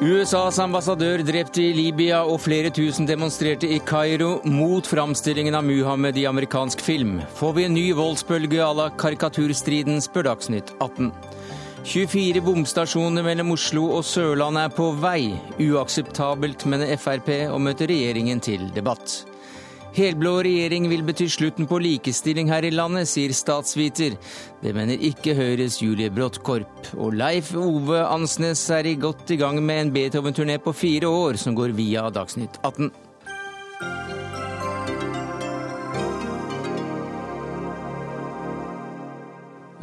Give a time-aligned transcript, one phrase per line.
[0.00, 6.16] USAs ambassadør drept i Libya og flere tusen demonstrerte i Kairo mot framstillingen av Muhammed
[6.16, 7.18] i amerikansk film.
[7.36, 11.12] Får vi en ny voldsbølge à la karikaturstriden, spør Dagsnytt 18.
[11.84, 15.34] 24 bomstasjoner mellom Oslo og Sørlandet er på vei.
[15.68, 19.20] Uakseptabelt, mener Frp, og møter regjeringen til debatt.
[19.90, 24.14] Helblå regjering vil bety slutten på likestilling her i landet, sier statsviter.
[24.62, 26.92] Det mener ikke Høyres Julie Bråttkorp.
[26.94, 31.40] Og Leif Ove Ansnes er i godt i gang med en Beethoven-turné på fire år,
[31.42, 33.09] som går via Dagsnytt 18.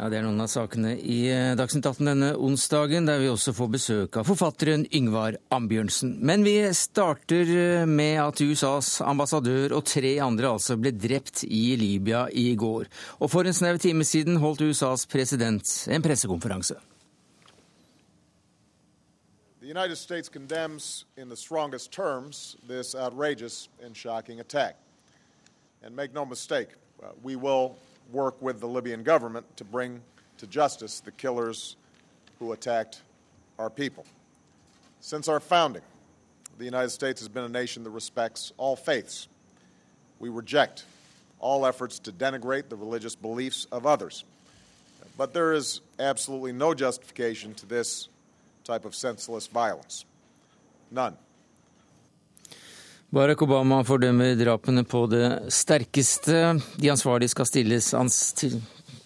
[0.08, 3.52] Ja, Det er noen av sakene i eh, Dagsnytt 18 denne onsdagen, der vi også
[3.52, 6.14] får besøk av forfatteren Yngvar Ambjørnsen.
[6.24, 11.76] Men vi starter eh, med at USAs ambassadør og tre andre altså ble drept i
[11.76, 12.88] Libya i går.
[13.20, 16.78] Og for en snau time siden holdt USAs president en pressekonferanse.
[19.60, 24.78] The United States condemns in the strongest terms this outrageous and shocking attack.
[25.84, 26.68] And make no mistake,
[27.02, 27.76] uh, we will
[28.12, 30.00] work with the Libyan government to bring
[30.38, 31.76] to justice the killers
[32.38, 33.02] who attacked
[33.58, 34.04] our people.
[35.00, 35.82] Since our founding,
[36.58, 39.28] the United States has been a nation that respects all faiths.
[40.18, 40.84] We reject
[41.40, 44.24] all efforts to denigrate the religious beliefs of others.
[45.16, 48.08] But there is absolutely no justification to this
[48.64, 50.04] type of senseless violence.
[50.90, 51.16] None.
[53.08, 56.58] Barack Obama fordømmer drapene på det sterkeste.
[56.76, 58.18] De ansvarlige skal stilles, ans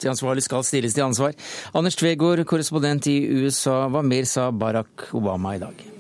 [0.03, 1.39] de ansvarlige skal stilles til ansvar.
[1.79, 5.92] Anders Tvegård, korrespondent i USA, hva mer sa Barack Obama i dag?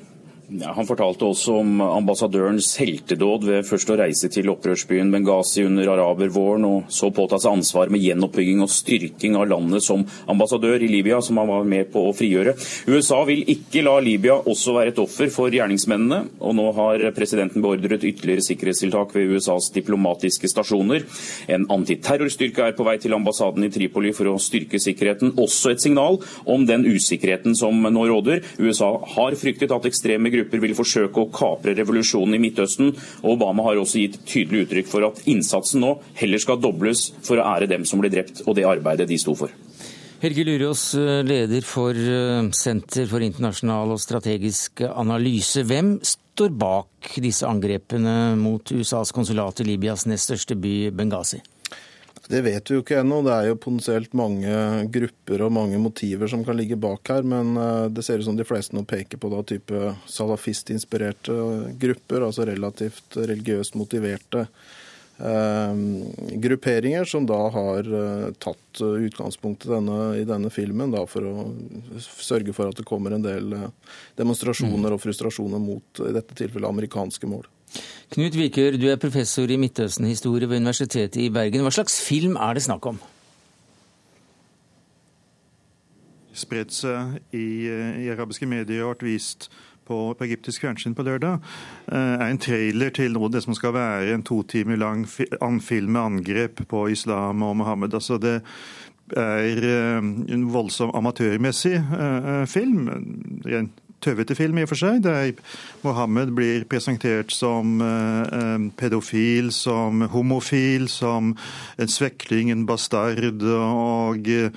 [0.60, 6.66] Han fortalte også om ambassadørens heltedåd ved først å reise til opprørsbyen Benghazi under arabervåren,
[6.68, 11.22] og så påta seg ansvar med gjenoppbygging og styrking av landet som ambassadør i Libya,
[11.24, 12.52] som han var med på å frigjøre.
[12.90, 17.64] USA vil ikke la Libya også være et offer for gjerningsmennene, og nå har presidenten
[17.64, 21.06] beordret ytterligere sikkerhetstiltak ved USAs diplomatiske stasjoner.
[21.48, 25.32] En antiterrorstyrke er på vei til ambassaden i Tripoli for å styrke sikkerheten.
[25.40, 28.44] Også et signal om den usikkerheten som nå råder.
[28.60, 32.92] USA har fryktet at ekstreme grupper grupper vil forsøke å kapre revolusjonen i Midtøsten.
[33.22, 37.38] og Obama har også gitt tydelig uttrykk for at innsatsen nå heller skal dobles for
[37.38, 39.50] å ære dem som ble drept, og det arbeidet de sto for.
[40.22, 40.94] Helge Lurås,
[41.26, 45.64] leder for eh, Senter for internasjonal og strategisk analyse.
[45.66, 51.42] Hvem står bak disse angrepene mot USAs konsulat i Libyas nest største by, Benghazi?
[52.32, 53.18] Det vet vi jo ikke ennå.
[53.26, 54.52] Det er jo potensielt mange
[54.94, 57.26] grupper og mange motiver som kan ligge bak her.
[57.28, 61.36] Men eh, det ser ut som de fleste nå peker på da type salafistinspirerte
[61.82, 65.84] grupper, altså relativt religiøst motiverte eh,
[66.46, 71.50] grupperinger som da har eh, tatt utgangspunkt i denne, i denne, filmen da, for å
[72.00, 73.58] sørge for at det kommer en del
[74.16, 77.44] demonstrasjoner og frustrasjoner mot i dette tilfellet amerikanske mål.
[78.12, 81.62] Knut Vikør, du er professor i Midtøsten-historie ved Universitetet i Bergen.
[81.64, 82.98] Hva slags film er det snakk om?
[86.36, 89.48] Spredt seg i, i, arabiske medier og vært vist
[89.88, 91.40] på, på egyptisk fjernsyn på lørdag,
[91.88, 95.96] eh, er en trailer til noe det som skal være en to timer lang film
[95.96, 97.96] med angrep på islam og Mohammed.
[97.96, 98.38] Altså det
[99.16, 100.04] er eh,
[100.36, 101.78] en voldsom amatørmessig
[102.52, 102.88] film.
[103.48, 105.32] Rent tøvete film i og for seg, der
[105.84, 111.32] Mohammed blir presentert som eh, pedofil, som homofil, som
[111.78, 113.42] en svekling, en bastard.
[113.42, 114.50] og eh,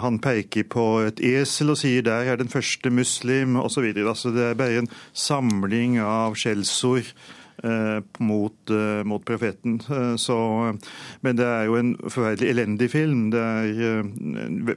[0.00, 3.92] han peker på et esel og sier 'der er den første muslim', osv.
[3.96, 7.12] Altså, det er bare en samling av skjellsord
[8.18, 9.80] mot, eh, mot profeten.
[9.90, 10.36] Eh, så,
[11.20, 13.26] men det er jo en forferdelig elendig film.
[13.34, 14.02] Det er,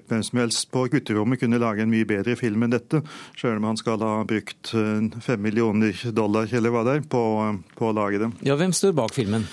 [0.10, 3.04] hvem som helst på gutterommet kunne lage en mye bedre film enn dette,
[3.40, 7.24] sjøl om han skal ha brukt fem millioner dollar eller hva det er, på,
[7.78, 8.34] på å lage det.
[8.48, 9.48] Ja, Hvem står bak filmen?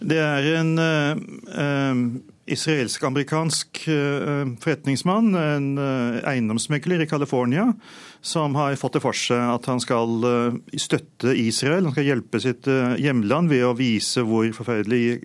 [0.00, 2.00] Det er en uh,
[2.54, 7.68] israelsk-amerikansk uh, forretningsmann, en uh, eiendomsmegler i California,
[8.20, 11.88] som har fått det for seg at han skal uh, støtte Israel.
[11.88, 12.68] Han skal hjelpe sitt
[13.00, 15.20] hjemland ved å vise hvor forferdelig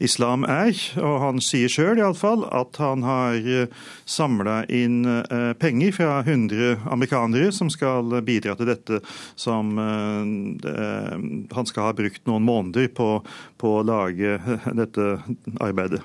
[0.00, 0.74] islam er.
[1.00, 3.72] Og han sier sjøl iallfall at han har eh,
[4.08, 9.02] samla inn eh, penger fra 100 amerikanere som skal bidra til dette,
[9.38, 11.12] som eh,
[11.54, 13.12] han skal ha brukt noen måneder på,
[13.60, 14.38] på å lage
[14.80, 15.12] dette
[15.60, 16.02] arbeidet.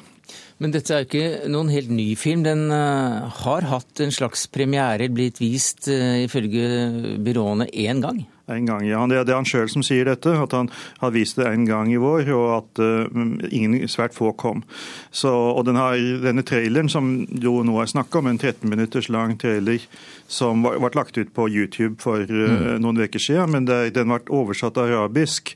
[0.64, 2.46] Men dette er jo ikke noen helt ny film.
[2.46, 8.24] Den har hatt en slags premiere, blitt vist ifølge byråene én gang?
[8.48, 9.00] En gang, ja.
[9.10, 10.68] Det er han sjøl som sier dette, at han
[11.02, 14.62] har vist det en gang i vår, og at uh, ingen svært få kom.
[15.10, 19.10] Så, og den har, denne traileren, som jo nå er snakka om, en 13 minutters
[19.10, 19.82] lang trailer
[20.30, 22.78] som ble lagt ut på YouTube for mm.
[22.84, 25.56] noen uker siden, men det, den ble oversatt arabisk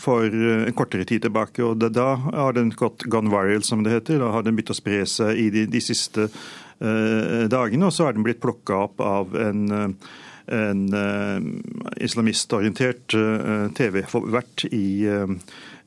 [0.00, 1.62] for en kortere tid tilbake.
[1.64, 4.18] og Da har den gått gone viral, som det heter.
[4.22, 6.26] Da har den begynt å spre seg i de, de siste
[6.80, 9.94] dagene, og så er den blitt plukka opp av en
[10.50, 11.38] en uh,
[12.02, 15.30] islamistorientert uh, TV-vert i, uh,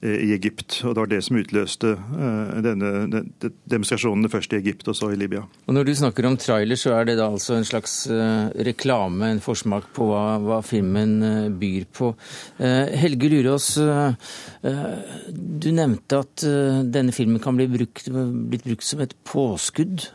[0.04, 0.82] i, Egypt.
[0.84, 1.94] og Det var det som utløste
[2.66, 3.22] denne,
[3.72, 5.44] demonstrasjonene først i Egypt og så i Libya.
[5.68, 7.96] Og Når du snakker om trailer, så er det da altså en slags
[8.68, 11.16] reklame, en forsmak på hva, hva filmen
[11.60, 12.14] byr på.
[12.60, 13.70] Helge Lurås,
[15.32, 16.44] du nevnte at
[16.94, 20.10] denne filmen kan bli brukt, blitt brukt som et påskudd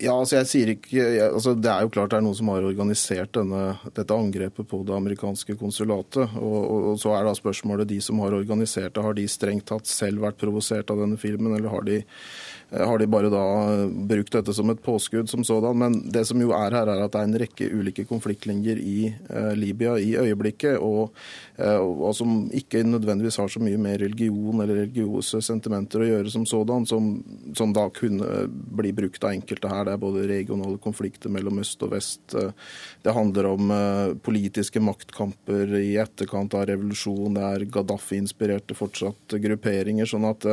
[0.00, 2.66] ja, altså jeg sier ikke, altså Det er jo klart det er noen som har
[2.66, 3.62] organisert denne,
[3.96, 6.36] dette angrepet på det amerikanske konsulatet.
[6.40, 9.68] Og, og, og, Så er da spørsmålet de som har organisert det, har de strengt
[9.70, 12.00] tatt selv vært provosert av denne filmen, eller har de
[12.70, 13.44] har de bare da
[14.06, 15.78] brukt dette som et påskudd som sådan.
[15.78, 18.98] Men det som jo er her, er at det er en rekke ulike konfliktlinjer i
[19.10, 21.10] eh, Libya i øyeblikket, og,
[21.58, 26.30] eh, og, som ikke nødvendigvis har så mye med religion eller religiøse sentimenter å gjøre
[26.30, 27.10] som sådan, som,
[27.58, 29.88] som da kunne bli brukt av enkelte her.
[29.88, 32.36] Det er både regionale konflikter mellom øst og vest.
[33.02, 33.72] Det handler om
[34.22, 37.34] politiske maktkamper i etterkant av revolusjon.
[37.34, 40.06] Det er Gaddafi-inspirerte fortsatt grupperinger.
[40.06, 40.46] sånn at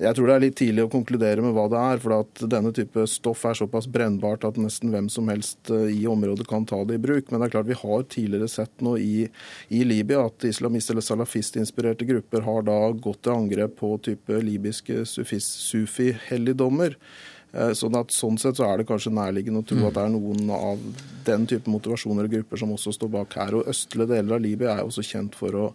[0.00, 2.00] jeg tror det er litt tidlig å konkludere med med hva det er.
[2.02, 6.06] For at denne type stoff er såpass brennbart at nesten hvem som helst eh, i
[6.10, 7.28] området kan ta det i bruk.
[7.28, 9.28] Men det er klart vi har tidligere sett nå i,
[9.68, 15.04] i Libya at islamist- eller salafistinspirerte grupper har da gått til angrep på type libyske
[15.10, 16.96] sufi-helligdommer.
[16.96, 20.12] Eh, sånn at sånn sett så er det kanskje nærliggende å tro at det er
[20.12, 20.84] noen av
[21.26, 23.56] den type motivasjoner og grupper som også står bak her.
[23.58, 25.66] Og østlige deler av Libya er også kjent for å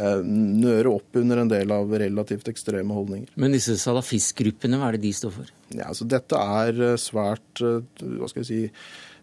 [0.00, 3.32] eh, nøre opp under en del av relativt ekstreme holdninger.
[3.40, 5.56] Men disse salafistgruppene, hva er det de står for?
[5.74, 8.62] Ja, altså Dette er eh, svært, hva skal jeg si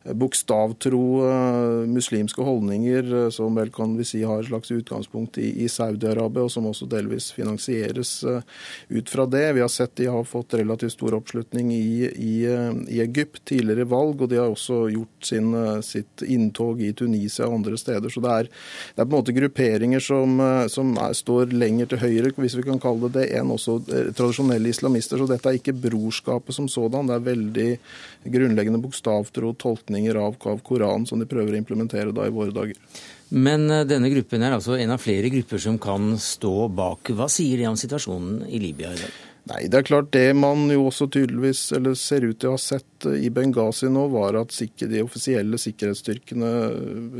[0.03, 5.51] bokstavtro eh, muslimske holdninger eh, som vel kan vi si har et slags utgangspunkt i,
[5.63, 8.41] i Saudi-Arabia, og som også delvis finansieres eh,
[8.89, 9.45] ut fra det.
[9.53, 12.33] Vi har sett de har fått relativt stor oppslutning i, i,
[12.89, 15.53] i Egypt tidligere valg, og de har også gjort sin,
[15.85, 18.09] sitt inntog i Tunisia og andre steder.
[18.09, 22.01] Så det er, det er på en måte grupperinger som, som er, står lenger til
[22.01, 23.77] høyre, hvis vi kan kalle det det, enn også
[24.17, 25.19] tradisjonelle islamister.
[25.21, 27.09] Så dette er ikke brorskapet som sådan.
[27.09, 27.69] Det er veldig
[28.33, 32.51] grunnleggende bokstavtro tolkning tolkninger av, av Koranen som de prøver å implementere da i våre
[32.51, 32.75] dager.
[33.29, 37.11] Men eh, denne gruppen er altså en av flere grupper som kan stå bak.
[37.11, 39.30] Hva sier de om situasjonen i Libya i dag?
[39.49, 42.61] Nei, det er klart Det man jo også tydeligvis eller ser ut til å ha
[42.61, 46.49] sett i Benghazi nå, var at de offisielle sikkerhetsstyrkene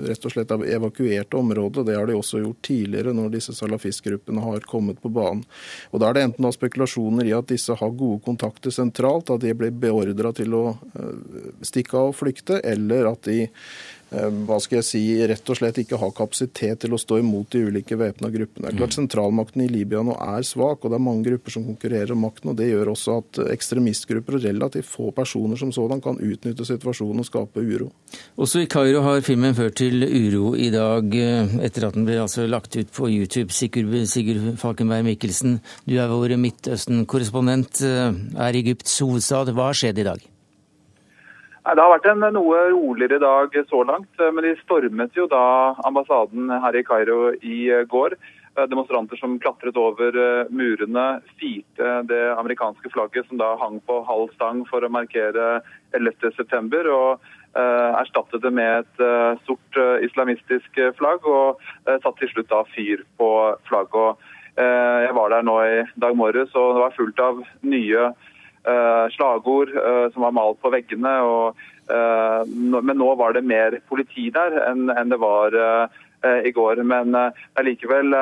[0.05, 1.87] rett og slett evakuerte området.
[1.87, 5.41] Det har de også gjort tidligere når disse salafistgruppene har kommet på banen.
[5.89, 9.41] Og Da er det enten da spekulasjoner i at disse har gode kontakter sentralt, at
[9.41, 14.57] de blir beordra til å eh, stikke av og flykte, eller at de Eh, hva
[14.59, 17.95] skal jeg si, rett og slett ikke har kapasitet til å stå imot de ulike
[17.95, 18.67] væpna gruppene.
[18.67, 18.97] Det er klart mm.
[18.97, 22.51] Sentralmakten i Libya nå er svak, og det er mange grupper som konkurrerer om makten.
[22.51, 27.23] og Det gjør også at ekstremistgrupper og relativt få personer som sådan kan utnytte situasjonen
[27.23, 27.87] og skape uro.
[28.35, 32.19] Også i Kairo har filmen ført til uro i dag, eh, etter at den ble
[32.19, 33.55] altså lagt ut på YouTube.
[33.55, 39.55] Sigurd, Sigurd Falkenberg Mikkelsen, du er vår Midtøsten-korrespondent, eh, er Egypts hovedstad.
[39.55, 40.31] Hva har skjedd i dag?
[41.61, 45.75] Nei, Det har vært en noe roligere dag så langt, men de stormet jo da
[45.85, 48.15] ambassaden her i Kairo i går.
[48.67, 54.33] Demonstranter som klatret over eh, murene, firte det amerikanske flagget som da hang på halv
[54.33, 55.61] stang for å markere
[55.95, 56.81] 11.9.
[56.91, 57.21] og
[57.55, 62.65] uh, erstattet det med et uh, sort uh, islamistisk flagg, og satt til slutt da
[62.73, 63.31] fyr på
[63.69, 64.19] flagget.
[64.57, 68.30] jeg var der nå i dag morges, og det var fullt av nye Eh,
[69.15, 71.13] slagord eh, som var malt på veggene.
[71.25, 75.57] Og, eh, men nå var det mer politi der enn det var
[76.21, 76.83] i går.
[76.85, 77.15] Men
[77.57, 78.13] allikevel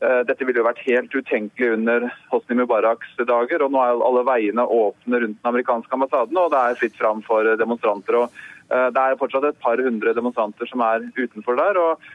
[0.00, 3.60] dette ville jo vært helt utenkelig under Hosni Mubaraks dager.
[3.60, 7.20] og Nå er alle veiene åpne rundt den amerikanske ambassaden, og det er fritt fram
[7.26, 8.22] for demonstranter.
[8.22, 8.40] og
[8.72, 12.08] Det er fortsatt et par hundre demonstranter som er utenfor der og,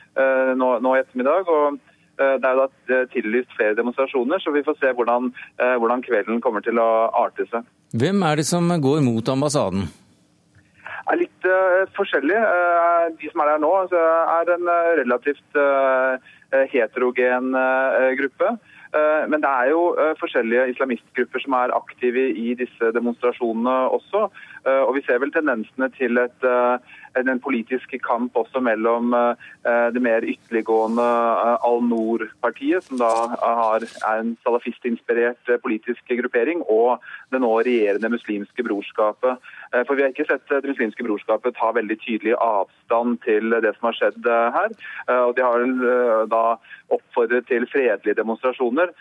[0.57, 1.53] nå, nå i ettermiddag.
[1.53, 5.31] og Eh, det er jo da eh, tillyst flere demonstrasjoner, så vi får se hvordan,
[5.59, 6.89] eh, hvordan, kvelden kommer til å
[7.25, 7.67] arte seg.
[7.95, 9.87] Hvem er det som går mot ambassaden?
[11.05, 12.37] Det er litt uh, forskjellig.
[12.37, 15.59] Uh, de som er der nå, er en uh, relativt
[16.71, 17.51] heterogen
[18.15, 18.53] gruppe.
[19.27, 19.79] Men det er jo
[20.21, 24.29] forskjellige islamistgrupper som er aktive i disse demonstrasjonene også.
[24.65, 26.45] Og vi ser vel tendensene til et
[27.15, 34.21] en politisk kamp også mellom eh, det mer ytterliggående eh, Al-Noor-partiet, som da har, er
[34.21, 39.39] en salafistinspirert eh, politisk gruppering, og det nå regjerende muslimske brorskapet.
[39.75, 43.89] For Vi har ikke sett det muslimske brorskapet ta veldig tydelig avstand til det som
[43.89, 44.75] har skjedd her.
[45.25, 45.65] Og De har
[46.31, 46.43] da
[46.93, 48.93] oppfordret til fredelige demonstrasjoner,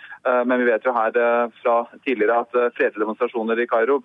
[0.48, 1.14] men vi vet jo her
[1.60, 4.00] fra tidligere at fredelige demonstrasjoner i Kairo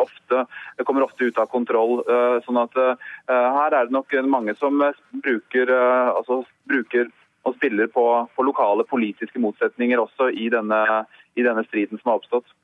[0.00, 0.44] ofte,
[0.86, 2.00] kommer ofte ut av kontroll.
[2.44, 2.76] sånn at
[3.28, 7.10] her er det nok mange som eh, bruker, eh, altså, bruker
[7.44, 8.04] og spiller på,
[8.36, 10.84] på, lokale politiske motsetninger også i denne,
[11.36, 12.54] i denne striden som har oppstått.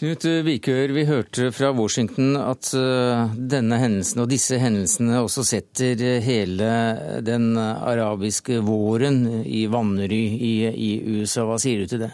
[0.00, 6.02] Knut Vikør, vi hørte fra Washington at eh, denne hendelsen og disse hendelsene også setter
[6.24, 6.72] hele
[7.26, 11.46] den arabiske våren i vanry i, i USA.
[11.46, 12.12] Hva sier du til det?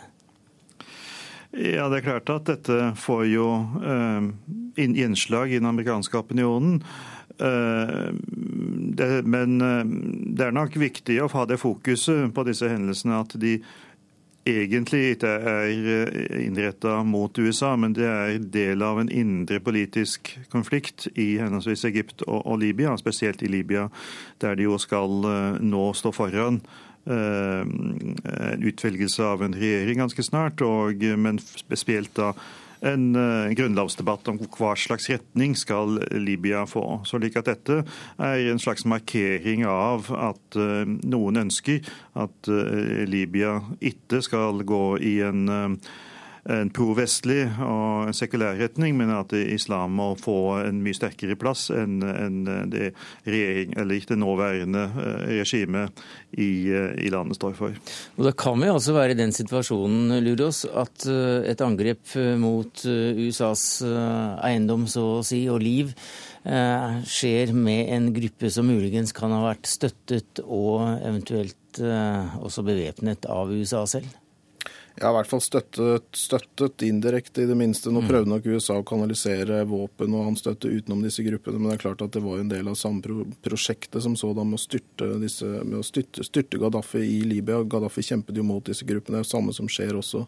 [1.56, 3.48] Ja, Det er klart at dette får jo
[3.80, 4.26] eh,
[4.76, 6.82] gjenslag i den amerikanske opinionen.
[7.38, 8.12] Eh,
[8.96, 9.84] det, men eh,
[10.36, 13.58] det er nok viktig å ha det fokuset på disse hendelsene at de
[14.46, 20.32] egentlig ikke er eh, innretta mot USA, men det er del av en indre politisk
[20.52, 23.88] konflikt i henholdsvis Egypt og, og, Libya, spesielt i Libya,
[24.40, 25.28] der de jo skal
[25.60, 26.62] nå stå foran
[27.06, 32.32] utvelgelse av en regjering ganske snart, og, men spesielt da
[32.86, 33.16] en
[33.56, 37.00] grunnlovsdebatt om hva slags retning skal Libya få.
[37.08, 37.78] Så like at dette
[38.18, 40.58] er en slags markering av at
[41.06, 41.80] noen ønsker
[42.20, 42.50] at
[43.08, 45.48] Libya ikke skal gå i en
[46.50, 51.68] en provestlig og og sekulær retning, men at islam må få en mye sterkere plass
[51.74, 51.98] enn
[52.72, 52.92] det
[53.26, 54.84] regjering, eller det nåværende
[55.26, 57.76] regimet i, i, landet står for.
[58.16, 63.66] Og Da kan vi altså være i den situasjonen Luros, at et angrep mot USAs
[64.46, 65.94] eiendom så å si, og liv
[66.46, 73.50] skjer med en gruppe som muligens kan ha vært støttet og eventuelt også bevæpnet av
[73.50, 74.14] USA selv?
[74.96, 77.90] Ja, i hvert fall støttet, støttet indirekte, i det minste.
[77.92, 78.06] Nå mm.
[78.08, 81.82] prøvde nok USA å kanalisere våpen og annen støtte utenom disse gruppene, men det er
[81.82, 85.10] klart at det var en del av samme pro prosjektet som sådan med å styrte,
[85.20, 87.60] disse, med å styrte, styrte, Gaddafi i Libya.
[87.68, 89.18] Gaddafi kjempet jo mot disse gruppene.
[89.18, 90.24] Det er det samme som skjer også,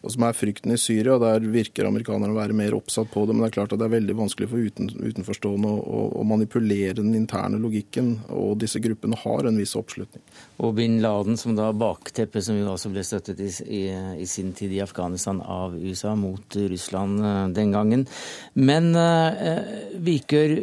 [0.00, 1.18] og som er frykten i Syria.
[1.20, 3.90] Der virker amerikanerne å være mer oppsatt på det, men det er klart at det
[3.90, 9.20] er veldig vanskelig for uten, utenforstående å, å, manipulere den interne logikken, og disse gruppene
[9.26, 10.24] har en viss oppslutning.
[10.56, 13.82] Og bin Laden, som da bakteppet, som jo også ble støttet i, i
[14.22, 18.06] i sin tid i Afghanistan av USA mot Russland eh, den gangen.
[18.54, 20.56] Men Vikør, eh, Vikør,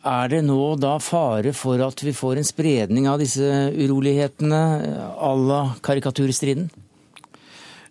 [0.00, 3.44] er det nå da fare for at vi får en spredning av disse
[3.76, 4.60] urolighetene
[5.12, 6.70] à la karikaturstriden?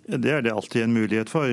[0.09, 1.45] Det er det alltid en mulighet for.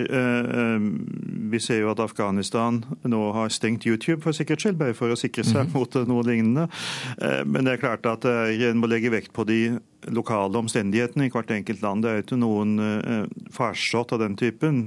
[1.51, 5.19] Vi ser jo at Afghanistan nå har stengt YouTube for sikkerhets skyld, bare for å
[5.19, 5.75] sikre seg mhm.
[5.77, 6.65] mot noe lignende.
[7.45, 9.61] Men det er klart at en må legge vekt på de
[10.15, 12.05] lokale omstendighetene i hvert enkelt land.
[12.07, 12.79] Det er ikke noen
[13.53, 14.87] farsott av den typen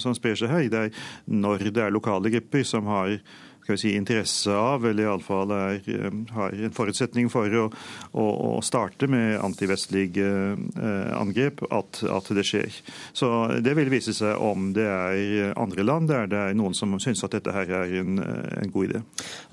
[0.00, 0.66] som sprer seg her.
[0.72, 3.18] Det er når det er lokale grupper som har
[3.62, 7.66] skal vi si, interesse av, eller iallfall eh, har en forutsetning for å,
[8.12, 12.80] å, å starte med antivestlige eh, angrep, at, at, det skjer.
[13.16, 13.30] Så
[13.62, 17.24] Det vil vise seg om det er andre land der det er noen som syns
[17.26, 19.04] at dette her er en, en god idé.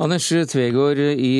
[0.03, 1.33] Anders Tvegård i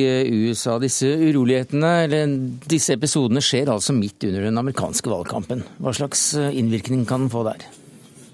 [0.48, 5.64] USA, disse urolighetene, eller disse episodene skjer altså midt under den amerikanske valgkampen.
[5.82, 7.66] Hva slags innvirkning kan den få der?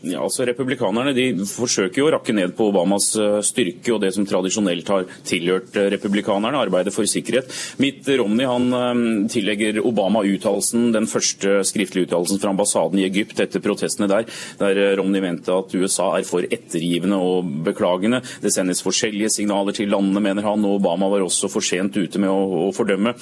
[0.05, 4.11] Ja, altså Republikanerne de forsøker jo å rakke ned på Obamas eh, styrke og det
[4.13, 7.49] som tradisjonelt har tilhørt eh, republikanerne, arbeidet for sikkerhet.
[7.81, 9.01] Mitt Romney han eh,
[9.33, 14.29] tillegger Obama uttalelsen, den første skriftlige uttalelsen fra ambassaden i Egypt etter protestene der,
[14.61, 18.21] der Romney mente at USA er for ettergivende og beklagende.
[18.45, 22.21] Det sendes forskjellige signaler til landene, mener han, og Obama var også for sent ute
[22.21, 23.15] med å, å fordømme.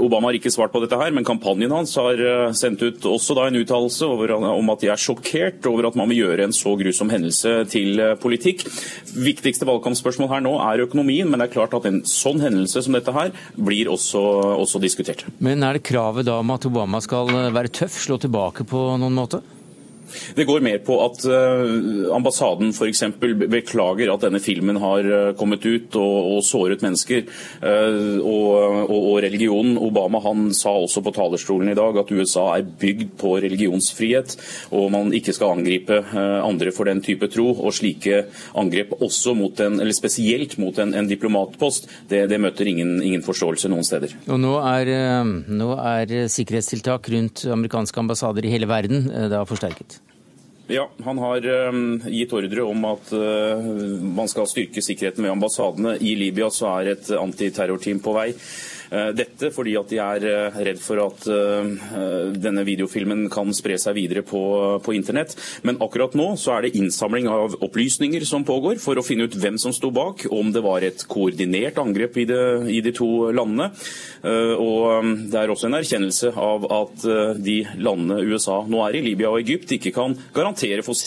[0.00, 2.18] Obama har ikke svart på dette her, men kampanjen hans har
[2.56, 6.24] sendt ut også da en uttalelse om at de er sjokkert over at man vil
[6.24, 8.64] gjøre en så grusom hendelse til eh, politikk.
[9.14, 12.96] Viktigste valgkampspørsmål her nå er økonomien, men det er klart at en sånn hendelse som
[12.96, 14.24] dette her blir også,
[14.58, 15.26] også diskutert.
[15.38, 19.16] Men er det kravet da om at Obama skal være tøff, slå tilbake på noen
[19.16, 19.44] måte?
[20.36, 23.04] Det går mer på at uh, ambassaden f.eks.
[23.50, 27.26] beklager at denne filmen har uh, kommet ut og, og såret mennesker.
[27.62, 28.48] Uh, og,
[28.86, 29.78] og, og, religionen.
[29.80, 34.36] Obama han sa også på talerstolen i dag at USA er bygd på religionsfrihet,
[34.76, 37.50] og man ikke skal angripe andre for den type tro.
[37.52, 38.24] Og slike
[38.58, 43.24] angrep også mot en, eller spesielt mot en, en diplomatpost, det, det møter ingen, ingen,
[43.24, 44.14] forståelse noen steder.
[44.30, 44.92] Og nå er,
[45.50, 49.99] nå er sikkerhetstiltak rundt amerikanske ambassader i hele verden da forsterket?
[50.70, 53.70] Ja, Han har um, gitt ordre om at uh,
[54.14, 55.96] man skal styrke sikkerheten ved ambassadene.
[55.98, 58.28] I Libya så er et antiterrorteam på vei.
[58.90, 61.68] Eh, dette fordi at de er eh, redd for at eh,
[62.34, 64.42] denne videofilmen kan spre seg videre på,
[64.82, 65.36] på internett.
[65.66, 69.38] Men akkurat nå så er det innsamling av opplysninger som pågår for å finne ut
[69.38, 73.30] hvem som sto bak, om det var et koordinert angrep i, det, i de to
[73.34, 73.70] landene.
[74.60, 77.04] Og det er også en erkjennelse av at
[77.40, 80.98] de landene USA nå er i, Libya og Egypt, ikke kan garantere for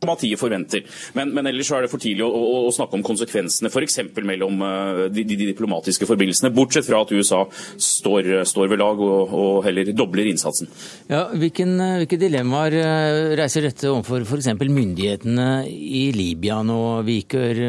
[0.00, 0.84] diplomatiet forventer.
[1.14, 4.00] Men, men, ellers er det for tidlig å, å, å snakke om konsekvensene f.eks.
[4.24, 7.44] mellom uh, de, de, diplomatiske forbindelsene, bortsett fra at USA
[7.76, 10.70] står, står ved lag og, og, heller dobler innsatsen.
[11.10, 14.52] Ja, hvilken, hvilke dilemmaer eh, reiser dette overfor f.eks.
[14.60, 17.64] myndighetene i Libya nå, Viker?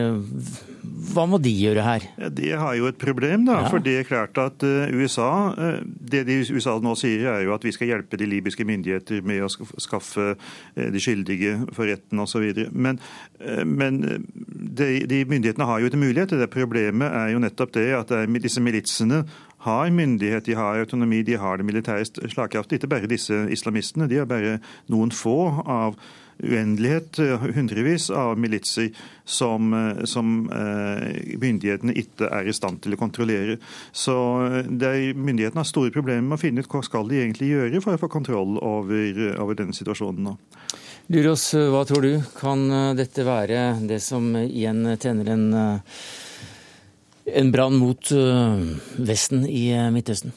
[0.82, 2.06] Hva må de gjøre her?
[2.18, 3.60] Ja, de har jo et problem, da.
[3.64, 3.70] Ja.
[3.70, 7.54] For det er klart at eh, USA eh, Det de USA nå sier, er jo
[7.54, 9.50] at vi skal hjelpe de libyske myndigheter med å
[9.82, 12.48] skaffe eh, de skyldige for retten osv.
[12.72, 13.00] Men,
[13.68, 16.50] men de, de, myndighetene har jo ikke mulighet til det.
[16.54, 19.24] Problemet er jo nettopp det at disse militsene
[19.62, 22.74] har myndighet, de har autonomi, de har det militære slagkraft.
[22.74, 24.58] Ikke bare disse islamistene, de er bare
[24.90, 26.00] noen få av
[26.44, 28.90] uendelighet, eh, hundrevis av militser
[29.26, 33.58] som, eh, som eh, myndighetene ikke er i stand til å kontrollere.
[33.94, 37.84] Så er, Myndighetene har store problemer med å finne ut hva skal de egentlig gjøre
[37.84, 40.38] for å få kontroll over, over denne situasjonen nå.
[41.12, 42.12] Lurås, hva tror du?
[42.38, 45.48] Kan dette være det som igjen tenner en,
[47.42, 48.14] en brann mot
[49.12, 50.32] Vesten i Midtøsten?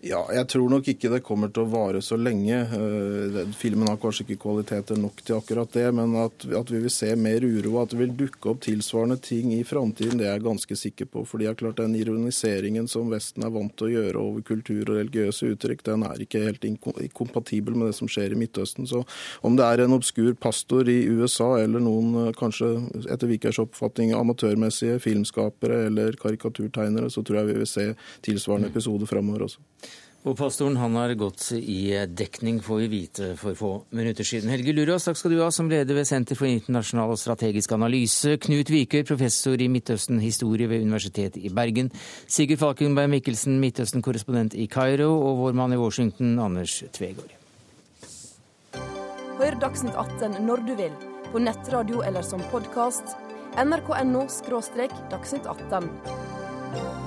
[0.00, 2.56] Ja, jeg tror nok ikke det kommer til å vare så lenge.
[2.72, 6.94] Eh, filmen har kanskje ikke kvaliteter nok til akkurat det, men at, at vi vil
[6.94, 10.46] se mer uro, at det vil dukke opp tilsvarende ting i framtiden, det er jeg
[10.46, 11.26] ganske sikker på.
[11.28, 14.80] For det er klart den ironiseringen som Vesten er vant til å gjøre over kultur
[14.86, 18.88] og religiøse uttrykk, den er ikke helt inkompatibel med det som skjer i Midtøsten.
[18.88, 19.04] Så
[19.44, 22.72] om det er en obskur pastor i USA eller noen eh, kanskje
[23.04, 27.88] etter Vikers oppfatning amatørmessige filmskapere eller karikaturtegnere, så tror jeg vi vil se
[28.24, 29.60] tilsvarende episoder framover også.
[30.20, 34.50] Og pastoren han har gått i dekning, får vi vite for få minutter siden.
[34.52, 38.34] Helge Lurås, takk skal du ha, som leder ved Senter for internasjonal og strategisk analyse.
[38.44, 41.88] Knut Vikør, professor i Midtøsten-historie ved Universitetet i Bergen.
[42.28, 45.08] Sigurd Falkenberg Mikkelsen, Midtøsten-korrespondent i Kairo.
[45.08, 47.32] Og vår mann i Washington, Anders Tvegård.
[49.40, 50.92] Hør Dagsnytt 18 når du vil,
[51.32, 53.16] på nettradio eller som podkast.
[53.56, 54.28] nrk.no–
[55.14, 56.99] dagsnytt 18.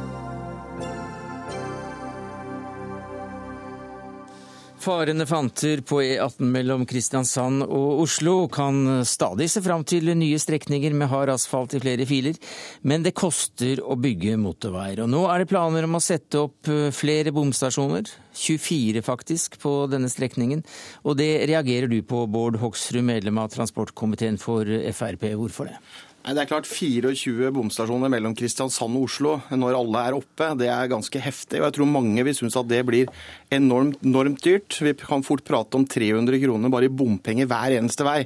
[4.84, 10.92] Farene fanter på E18 mellom Kristiansand og Oslo kan stadig se fram til nye strekninger
[11.00, 12.36] med hard asfalt i flere filer,
[12.84, 15.06] men det koster å bygge motorveier.
[15.06, 19.76] Og nå er det planer om å sette opp eh, flere bomstasjoner, 24 faktisk, på
[19.88, 20.66] denne strekningen.
[21.08, 25.30] Og det reagerer du på, Bård Hoksrud, medlem av transportkomiteen for Frp.
[25.40, 25.80] Hvorfor det?
[26.24, 30.88] Det er klart 24 bomstasjoner mellom Kristiansand og Oslo når alle er oppe, det er
[30.88, 31.60] ganske heftig.
[31.60, 33.12] og Jeg tror mange vil synes at det blir
[33.52, 34.78] enormt, enormt dyrt.
[34.80, 38.22] Vi kan fort prate om 300 kroner bare i bompenger hver eneste vei.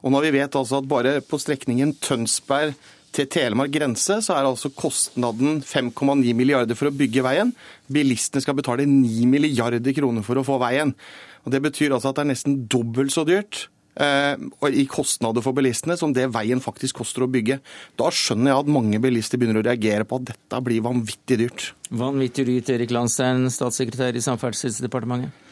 [0.00, 2.72] Og når vi vet altså at bare på strekningen Tønsberg
[3.14, 7.52] til Telemark grense, så er altså kostnaden 5,9 milliarder for å bygge veien.
[7.92, 10.96] Bilistene skal betale 9 milliarder kroner for å få veien.
[11.44, 15.94] Og Det betyr altså at det er nesten dobbelt så dyrt i kostnader for bilistene
[15.98, 17.60] som det veien faktisk koster å bygge.
[18.00, 21.68] Da skjønner jeg at mange bilister begynner å reagere på at dette blir vanvittig dyrt.
[21.94, 25.44] Vanvittig dyrt, Erik Landstein, statssekretær i Samferdselsdepartementet.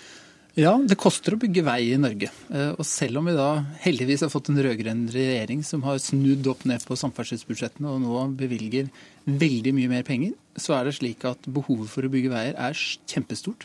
[0.52, 2.28] Ja, det koster å bygge vei i Norge.
[2.52, 6.44] Eh, og selv om vi da heldigvis har fått en rød-grønn regjering som har snudd
[6.52, 8.90] opp ned på samferdselsbudsjettene og nå bevilger
[9.24, 12.76] veldig mye mer penger, så er det slik at behovet for å bygge veier er
[12.76, 13.64] kjempestort.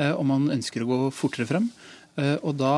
[0.00, 1.70] Eh, og man ønsker å gå fortere frem.
[2.14, 2.74] Eh, og da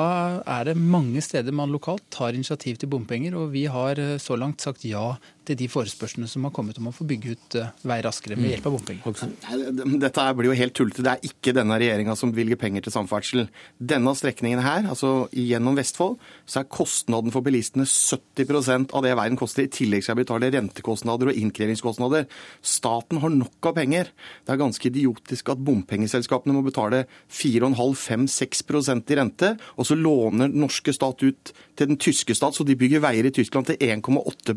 [0.49, 4.37] er det mange steder man lokalt tar initiativ til bompenger, og vi har eh, så
[4.41, 5.17] langt sagt ja
[5.47, 8.53] til de forespørslene som har kommet om å få bygge ut eh, vei raskere med
[8.55, 10.01] hjelp av bompenger.
[10.03, 11.05] Dette blir jo helt tullete.
[11.07, 13.47] Det er ikke denne regjeringa som bevilger penger til samferdsel.
[13.79, 19.39] Denne strekningen her, altså gjennom Vestfold, så er kostnaden for bilistene 70% av det veien
[19.39, 19.67] koster.
[19.67, 22.27] I tillegg skal jeg betale rentekostnader og innkrevingskostnader.
[22.67, 24.11] Staten har nok av penger.
[24.47, 30.63] Det er ganske idiotisk at bompengeselskapene må betale 4,5-5-6% i rente, og så låner den
[30.65, 34.57] norske stat ut til den tyske stat, så de bygger veier i Tyskland til 1,8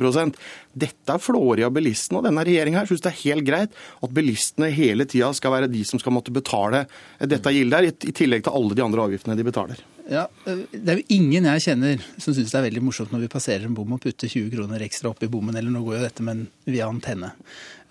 [0.79, 4.71] Dette er flårig av bilistene, og denne regjeringa syns det er helt greit at bilistene
[4.73, 6.85] hele tida skal være de som skal måtte betale
[7.19, 9.81] dette gildet, i tillegg til alle de andre avgiftene de betaler.
[10.09, 13.33] Ja, Det er jo ingen jeg kjenner som syns det er veldig morsomt når vi
[13.35, 16.05] passerer en bom og putter 20 kroner ekstra opp i bommen, eller nå går jo
[16.07, 17.33] dette men via antenne.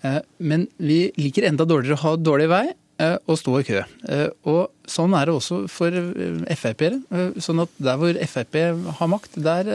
[0.03, 2.65] Eh, men vi liker enda dårligere å ha dårlig vei
[2.99, 3.81] å stå i kø.
[4.11, 6.97] Eh, og Sånn er det også for eh, Frp-ere.
[7.43, 8.57] Sånn at Der hvor Frp
[8.97, 9.69] har makt, der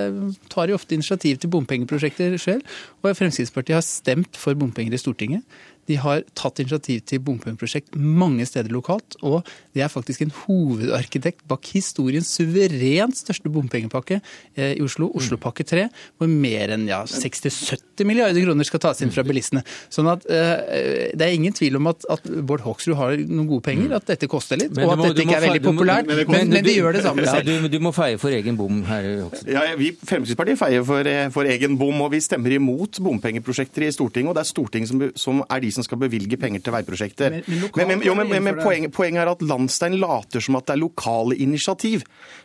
[0.51, 2.67] tar de ofte initiativ til bompengeprosjekter selv.
[3.03, 5.47] Og Fremskrittspartiet har stemt for bompenger i Stortinget.
[5.88, 9.42] De har tatt initiativ til bompengeprosjekt mange steder lokalt, og
[9.75, 15.87] de er faktisk en hovedarkitekt bak historiens suverent største bompengepakke eh, i Oslo, Oslopakke 3,
[16.18, 19.64] hvor mer enn ja, 60-70 milliarder kroner skal tas inn fra bilistene.
[19.92, 23.64] Sånn at uh, Det er ingen tvil om at, at Bård Hoksrud har noen gode
[23.66, 26.53] penger, at dette koster litt, og at må, dette ikke er veldig populært, men, men,
[26.57, 27.51] men, de gjør det samme selv.
[27.51, 29.53] Ja, du, du, må feie for egen bom her, Hoksrud.
[29.55, 33.92] Ja, vi Fremskrittspartiet feier for, eh, for, egen bom, og vi stemmer imot bompengeprosjekter i
[33.94, 34.33] Stortinget.
[34.33, 37.41] og Det er Stortinget som, som er de som skal bevilge penger til veiprosjekter.
[37.45, 41.39] Men, men, jo, men poenget, poenget, er at Landstein later som at det er lokale
[41.43, 42.05] initiativ.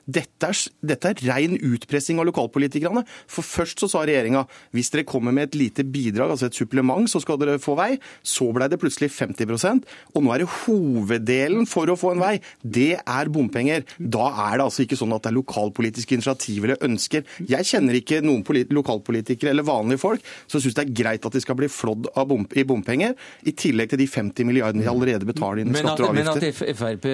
[0.10, 0.64] Dette er,
[0.94, 3.06] dette er ren utpressing av lokalpolitikerne.
[3.30, 7.08] For først så sa regjeringa hvis dere kommer med et lite bidrag, altså et supplement,
[7.10, 7.92] så skal dere få vei.
[8.26, 12.34] Så ble det plutselig 50% og nå er det hoveddelen for å få en vei.
[12.62, 13.86] Det er bompenger.
[14.00, 17.26] Da er det altså ikke sånn at det er lokalpolitiske initiativ eller ønsker.
[17.50, 21.44] Jeg kjenner ikke noen lokalpolitikere eller vanlige folk som syns det er greit at de
[21.44, 22.10] skal bli flådd
[22.58, 23.16] i bompenger
[23.48, 26.42] i tillegg til de 50 milliardene de allerede betaler inn i skatter og avgifter.
[26.42, 27.08] Men at Frp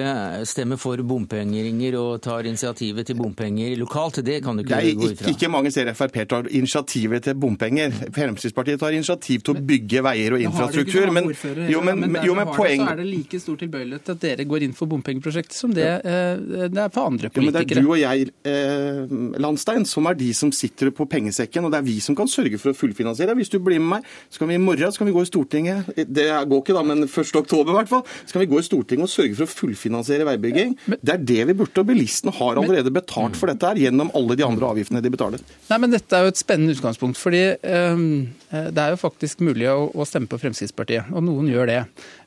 [0.48, 5.32] stemmer for bompengeringer og tar initiativet til bompenger lokalt, det kan du ikke gå ifra?
[5.32, 7.94] Ikke mange ser Frp tar initiativet til bompenger.
[8.14, 11.12] Fremskrittspartiet tar initiativ til å bygge veier og infrastruktur.
[11.14, 11.30] Men,
[11.70, 12.84] jo, men, men jo, men poeng...
[12.84, 16.68] så er det like stor tilbøyelighet at dere går inn for bompengeprosjektet som det, eh,
[16.72, 17.46] det er for andre politikere.
[17.46, 21.08] Jo, men det er du og jeg, eh, Landstein, som er de som sitter på
[21.10, 23.36] pengesekken, og det er vi som kan sørge for å fullfinansiere.
[23.38, 25.30] Hvis du blir med meg, så kan vi i morgen så kan vi gå i
[25.30, 25.92] Stortinget.
[25.96, 27.32] Det går ikke da, men 1.
[27.40, 30.26] oktober i hvert fall, så kan vi gå i Stortinget og sørge for å fullfinansiere
[30.28, 30.76] veibygging.
[31.00, 34.36] Det er det vi burde, og bilistene har allerede betalt for dette her gjennom alle
[34.38, 35.42] de andre avgiftene de betaler.
[35.70, 37.18] Nei, men Dette er jo et spennende utgangspunkt.
[37.20, 41.70] fordi um, Det er jo faktisk mulig å, å stemme på Fremskrittspartiet, og noen gjør
[41.72, 41.80] det.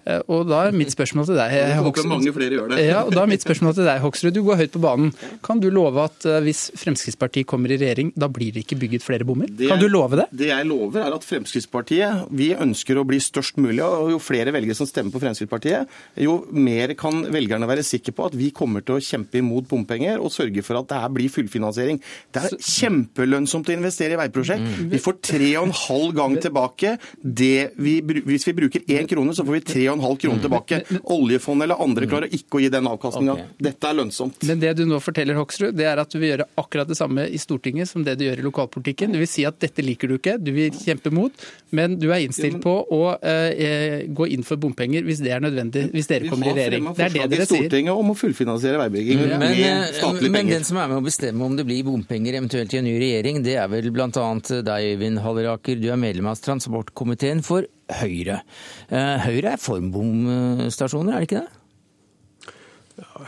[0.08, 2.80] Eh, og da er mitt spørsmål til deg, Hoksrud.
[2.80, 4.34] Ja, og da er mitt spørsmål til deg, Hoksrud.
[4.36, 5.12] Du går høyt på banen.
[5.46, 9.06] Kan du love at eh, hvis Fremskrittspartiet kommer i regjering, da blir det ikke bygget
[9.06, 9.52] flere bommer?
[9.52, 10.30] Det, kan du love det?
[10.32, 13.84] Det jeg lover, er at Fremskrittspartiet vi ønsker å bli størst mulig.
[13.84, 15.92] og Jo flere velgere som stemmer på Fremskrittspartiet,
[16.24, 20.24] jo mer kan velgerne være sikre på at vi kommer til å kjempe imot bompenger
[20.24, 22.00] og sørge for at det her blir fullfinansiering.
[22.34, 24.64] Det er kjempelønnsomt å investere i veiprosjekt.
[24.64, 24.90] Mm.
[24.94, 29.34] Vi får tre og en halv gang tilbake det vi, Hvis vi bruker én krone,
[29.36, 30.82] så får vi tre 3,5 kroner tilbake.
[31.04, 33.36] Oljefondet eller andre klarer ikke å gi den avkastninga.
[33.36, 33.56] Okay.
[33.70, 34.44] Dette er lønnsomt.
[34.50, 37.26] Men det du nå forteller, Hoksrud, det er at du vil gjøre akkurat det samme
[37.28, 39.14] i Stortinget som det du gjør i lokalpolitikken.
[39.16, 42.24] Du vil si at dette liker du ikke, du vil kjempe mot, men du er
[42.26, 46.52] innstilt på å eh, gå inn for bompenger hvis det er nødvendig, hvis dere kommer
[46.52, 46.92] i regjering.
[46.98, 47.66] Det er det dere sier.
[47.66, 50.38] Stortinget om å fullfinansiere veibygging men, med eh, statlige penger.
[50.38, 52.96] Men den som er med å bestemme om det blir bompenger eventuelt i en ny
[53.02, 54.08] regjering, det er vel bl.a.
[54.10, 55.80] deg, Øyvind Halleraker.
[55.80, 58.42] Du er medlem av transportkomiteen for Høyre.
[58.90, 61.56] Eh, Høyre er for bomstasjoner, er det ikke det?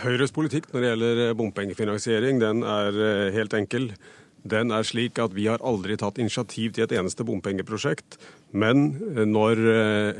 [0.03, 3.91] Høyres politikk når det gjelder eh, bompengefinansiering, den er eh, helt enkel.
[4.41, 8.17] Den er slik at vi har aldri tatt initiativ til et eneste bompengeprosjekt.
[8.57, 8.87] Men
[9.29, 9.59] når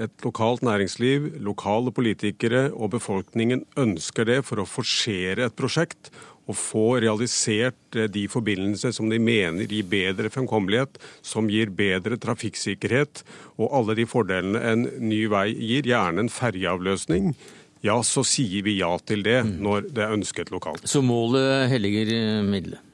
[0.06, 6.13] et lokalt næringsliv, lokale politikere og befolkningen ønsker det for å forsere et prosjekt,
[6.49, 12.19] å få realisert eh, de forbindelser som de mener gir bedre fremkommelighet, som gir bedre
[12.21, 13.23] trafikksikkerhet
[13.58, 17.34] og alle de fordelene en ny vei gir, gjerne en ferjeavløsning,
[17.86, 19.58] ja, så sier vi ja til det mm.
[19.65, 20.86] når det er ønsket lokalt.
[20.89, 22.88] Så målet helliger eh, middelet?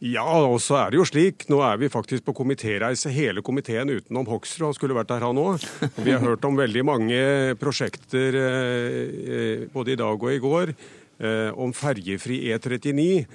[0.00, 1.44] Ja, og så er det jo slik.
[1.52, 4.70] Nå er vi faktisk på komitéreise, hele komiteen utenom Hoksrud.
[4.70, 5.66] Han skulle vært der, han òg.
[6.00, 7.18] Vi har hørt om veldig mange
[7.60, 10.72] prosjekter eh, både i dag og i går.
[11.20, 13.26] Eh, om ferjefri E39.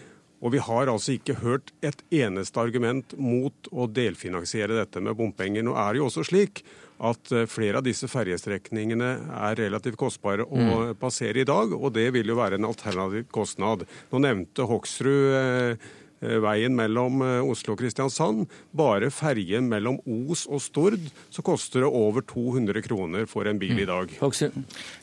[0.46, 5.64] Og vi har altså ikke hørt et eneste argument mot å delfinansiere dette med bompenger.
[5.66, 6.64] Nå er det jo også slik
[7.06, 10.96] at eh, flere av disse ferjestrekningene er relativt kostbare å mm.
[11.02, 13.86] passere i dag, og det vil jo være en alternativ kostnad.
[14.12, 15.88] Nå nevnte Hoksrud eh,
[16.22, 18.46] veien mellom eh, Oslo og Kristiansand.
[18.76, 21.00] Bare ferjen mellom Os og Stord,
[21.34, 24.12] så koster det over 200 kroner for en bil i dag.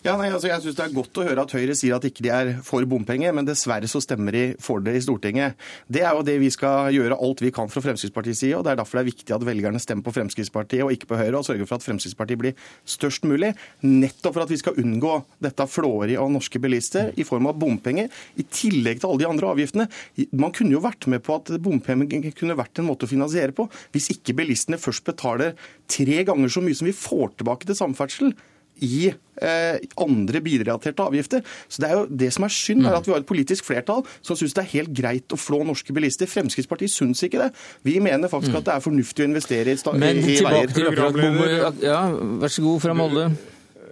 [0.05, 2.25] Ja, nei, altså, jeg synes Det er godt å høre at Høyre sier at ikke
[2.25, 5.59] de er for bompenger, men dessverre så stemmer de for det i Stortinget.
[5.92, 8.75] Det er jo det vi skal gjøre alt vi kan fra Fremskrittspartiets side, og det
[8.75, 11.46] er derfor det er viktig at velgerne stemmer på Fremskrittspartiet og ikke på Høyre, og
[11.46, 12.57] sørger for at Fremskrittspartiet blir
[12.88, 13.53] størst mulig,
[13.85, 18.11] nettopp for at vi skal unngå dette flåeriet av norske bilister i form av bompenger,
[18.40, 19.88] i tillegg til alle de andre avgiftene.
[20.33, 23.68] Man kunne jo vært med på at bompenger kunne vært en måte å finansiere på,
[23.94, 25.54] hvis ikke bilistene først betaler
[25.88, 28.34] tre ganger så mye som vi får tilbake til samferdsel
[28.82, 31.42] i eh, andre bilrelaterte avgifter.
[31.68, 34.00] Så Det er jo det som er synd, er at vi har et politisk flertall
[34.24, 36.26] som syns det er helt greit å flå norske bilister.
[36.26, 37.50] Fremskrittspartiet syns ikke det.
[37.86, 40.88] Vi mener faktisk at det er fornuftig å investere i, sta- Men i tilbake til
[40.88, 40.98] veier.
[40.98, 41.82] akkurat bommer.
[41.84, 42.00] Ja,
[42.42, 43.28] vær så god fra Molde.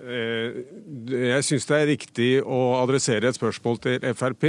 [0.00, 0.60] Eh,
[1.10, 4.46] Jeg syns det er riktig å adressere et spørsmål til Frp.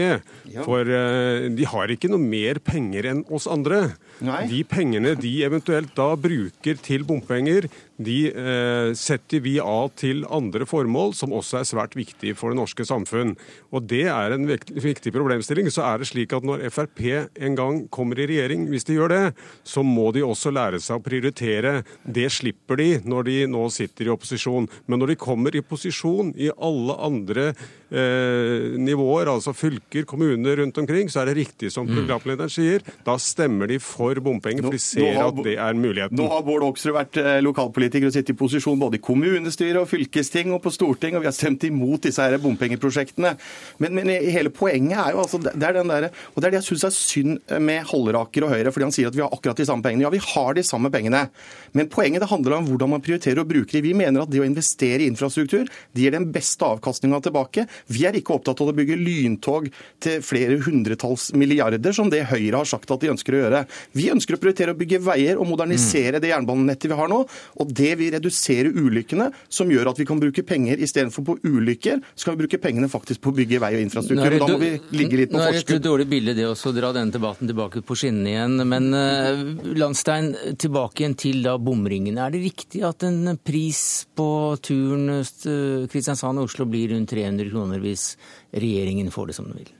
[0.63, 3.97] For eh, de har ikke noe mer penger enn oss andre.
[4.23, 4.45] Nei.
[4.51, 7.67] De pengene de eventuelt da bruker til bompenger,
[8.05, 12.59] de eh, setter vi av til andre formål, som også er svært viktige for det
[12.59, 13.35] norske samfunn.
[13.71, 15.69] Og det er en viktig problemstilling.
[15.73, 19.13] Så er det slik at når Frp en gang kommer i regjering, hvis de gjør
[19.13, 19.23] det,
[19.67, 21.81] så må de også lære seg å prioritere.
[22.03, 24.69] Det slipper de når de nå sitter i opposisjon.
[24.85, 30.77] Men når de kommer i posisjon i alle andre eh, nivåer, altså fylker, kommuner rundt
[30.81, 32.85] omkring, så er det riktig som programlederen sier.
[33.05, 36.17] Da stemmer de for bompenger, for de ser at det er muligheten.
[36.19, 37.39] Nå har Bård Hoksrud vært eh,
[37.91, 41.29] lokalpolitiker og sitte i posisjon både i kommunestyret og fylkesting og på storting, og vi
[41.29, 43.35] har stemt imot disse her bompengeprosjektene.
[43.79, 46.61] Men, men hele poenget er jo altså, det er den der, og det er det
[46.61, 49.57] jeg syns er synd med Halleraker og Høyre, fordi han sier at vi har akkurat
[49.57, 50.05] de samme pengene.
[50.05, 51.27] Ja, vi har de samme pengene,
[51.73, 53.83] men poenget det handler om hvordan man prioriterer og bruker de.
[53.85, 57.67] Vi mener at det å investere i infrastruktur det gir den beste avkastninga tilbake.
[57.91, 59.69] Vi er ikke opptatt av å bygge lyntog
[60.03, 63.63] til flere hundretalls milliarder, som det Høyre har sagt at de ønsker å gjøre.
[63.97, 67.21] Vi ønsker å prioritere å bygge veier og modernisere det jernbanenettet vi har nå.
[67.61, 72.01] Og det vil redusere ulykkene, som gjør at vi kan bruke penger istedenfor på ulykker,
[72.15, 74.23] så kan vi bruke pengene faktisk på å bygge vei og infrastruktur.
[74.23, 76.47] det Men da må vi ligge litt på Nå er det et dårlig bilde det
[76.49, 78.63] også, å dra denne debatten tilbake på skinnene igjen.
[78.71, 79.43] Men uh,
[79.77, 82.25] Landstein, tilbake igjen til da bomringene.
[82.25, 83.81] Er det riktig at en pris
[84.17, 84.29] på
[84.63, 88.13] turen uh, Kristiansand-Oslo blir rundt 300 kroner hvis
[88.51, 89.77] regjeringen får det som den vil?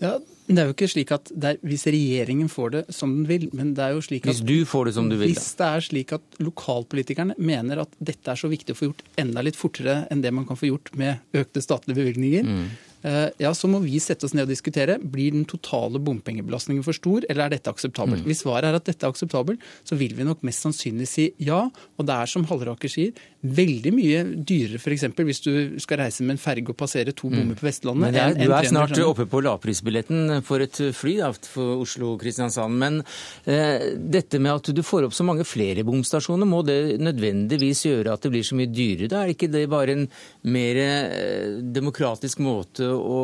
[0.00, 0.16] Ja,
[0.56, 3.72] det er jo ikke slik at er hvis regjeringen får det som den vil, men
[3.76, 5.30] det er jo slik at Hvis du får det som du vil.
[5.32, 9.04] Hvis det er slik at lokalpolitikerne mener at dette er så viktig å få gjort
[9.20, 12.70] enda litt fortere enn det man kan få gjort med økte statlige bevilgninger, Mm.
[13.06, 14.98] Eh, ja, så må vi sette oss ned og diskutere.
[15.00, 18.24] Blir den totale bompengebelastningen for stor, eller er dette akseptabelt?
[18.24, 18.30] Mm.
[18.30, 21.62] Hvis svaret er at dette er akseptabelt, så vil vi nok mest sannsynlig si ja.
[21.96, 25.06] Og det er som Halleraker sier, veldig mye dyrere f.eks.
[25.16, 28.10] hvis du skal reise med en ferge og passere to bommer på Vestlandet.
[28.10, 28.14] Mm.
[28.14, 32.76] Men er, du er 300 snart oppe på lavprisbilletten for et fly da, for Oslo-Kristiansand.
[32.80, 33.00] Men
[33.48, 38.14] eh, dette med at du får opp så mange flere bomstasjoner, må det nødvendigvis gjøre
[38.16, 39.10] at det blir så mye dyrere?
[39.10, 40.06] Da er det ikke det bare en
[40.52, 43.20] mer eh, demokratisk måte å,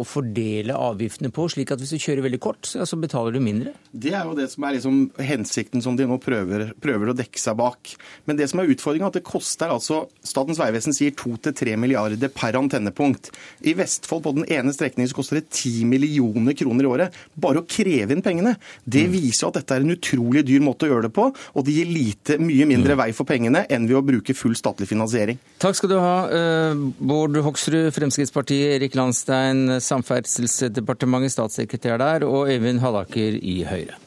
[0.00, 3.40] å fordele avgiftene på, slik at hvis du kjører veldig kort, så, så betaler du
[3.42, 3.74] mindre?
[3.92, 7.40] Det er jo det som er liksom hensikten som de nå prøver, prøver å dekke
[7.40, 7.94] seg bak.
[8.28, 12.30] Men det som er utfordringen er at det koster altså Statens vegvesen sier 2-3 milliarder
[12.32, 13.30] per antennepunkt.
[13.66, 17.62] I Vestfold på den ene strekningen så koster det 10 millioner kroner i året bare
[17.62, 18.56] å kreve inn pengene.
[18.84, 21.76] Det viser at dette er en utrolig dyr måte å gjøre det på, og det
[21.76, 25.38] gir lite, mye mindre vei for pengene enn ved å bruke full statlig finansiering.
[25.62, 32.78] Takk skal du ha, eh, Bård Hoksrud, Fremskrittspartiet, Erik Landstein, Samferdselsdepartementet, statssekretær der, og Øyvind
[32.78, 33.98] Hallaker i Høyre.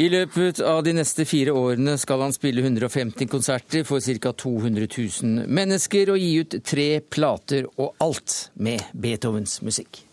[0.00, 4.32] I løpet av de neste fire årene skal han spille 150 konserter for ca.
[4.32, 10.06] 200 000 mennesker og gi ut tre plater, og alt med Beethovens musikk.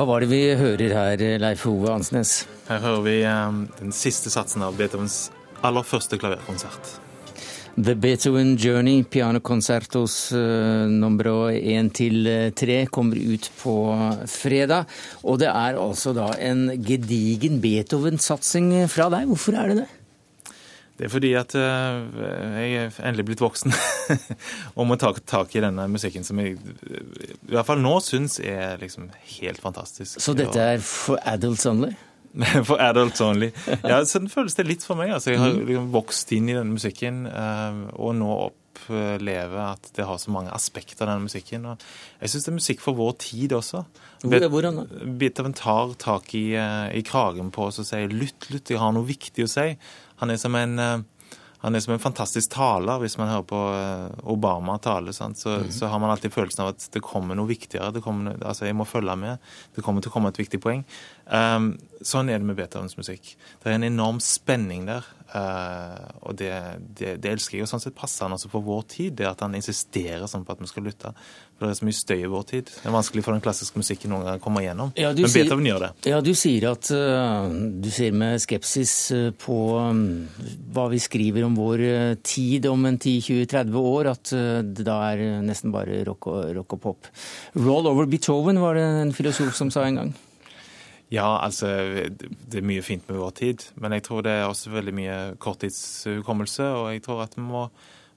[0.00, 2.46] Hva var det vi hører her, Leif Ove Ansnes?
[2.70, 5.26] Her hører vi eh, den siste satsen av Beethovens
[5.60, 6.94] aller første klaverkonsert.
[7.76, 13.76] The Beethoven Journey, pianokonsertos uh, nummer 1 til 3, kommer ut på
[14.24, 14.88] fredag.
[15.20, 19.28] Og det er altså da en gedigen Beethoven-satsing fra deg.
[19.28, 19.88] Hvorfor er det det?
[21.00, 22.18] Det er fordi at eh,
[22.60, 23.72] jeg er endelig blitt voksen
[24.76, 28.76] og må ta tak i denne musikken som jeg i hvert fall nå syns er
[28.82, 29.08] liksom
[29.38, 30.20] helt fantastisk.
[30.20, 31.94] Så dette er for adults only?
[32.68, 33.48] For adults only.
[33.90, 35.10] Ja, sånn føles det litt for meg.
[35.16, 38.28] altså Jeg har liksom vokst inn i denne musikken, eh, og nå
[38.80, 41.66] opplever at det har så mange aspekter av denne musikken.
[41.66, 41.82] og
[42.20, 43.82] Jeg syns det er musikk for vår tid også.
[44.22, 44.86] Hvordan da?
[45.20, 48.92] Beethoven tar tak i, eh, i kragen på oss og sier 'lytt, lytt, jeg har
[48.92, 49.76] noe viktig å si'.
[50.20, 51.00] Han er som en eh,
[51.60, 53.02] han er som en fantastisk taler.
[53.02, 55.12] Hvis man hører på eh, Obama tale?
[55.12, 55.66] Så, mm.
[55.76, 57.90] så, har man alltid følelsen av at det kommer noe viktigere.
[57.92, 59.50] Det kommer, altså Jeg må følge med.
[59.76, 60.86] Det kommer til å komme et viktig poeng.
[61.30, 63.36] Um, sånn er det med Beethovens musikk.
[63.62, 65.06] Det er en enorm spenning der.
[65.30, 66.50] Uh, og det,
[66.98, 67.62] det, det, elsker jeg.
[67.62, 70.56] Og sånn sett passer han også for vår tid, det at han insisterer sånn på
[70.56, 71.12] at vi skal lytte.
[71.54, 72.72] For det er så mye støy i vår tid.
[72.72, 74.90] Det er vanskelig for den klassiske musikken noen gang å komme igjennom.
[74.98, 75.90] Ja, Men sier, Beethoven gjør det.
[76.10, 77.52] Ja, du sier at uh,
[77.84, 80.00] du ser med skepsis uh, på um,
[80.74, 81.84] hva vi skriver om vår
[82.26, 84.32] tid om en 10-20-30 år, at
[84.66, 87.12] det da er nesten bare rock og, rock og pop.
[87.60, 90.12] Roll over Beethoven, var det en filosof som sa en gang.
[91.10, 91.66] Ja, altså
[92.06, 95.16] det er mye fint med vår tid, men jeg tror det er også veldig mye
[95.42, 96.68] korttidshukommelse.
[96.78, 97.64] Og jeg tror at vi må,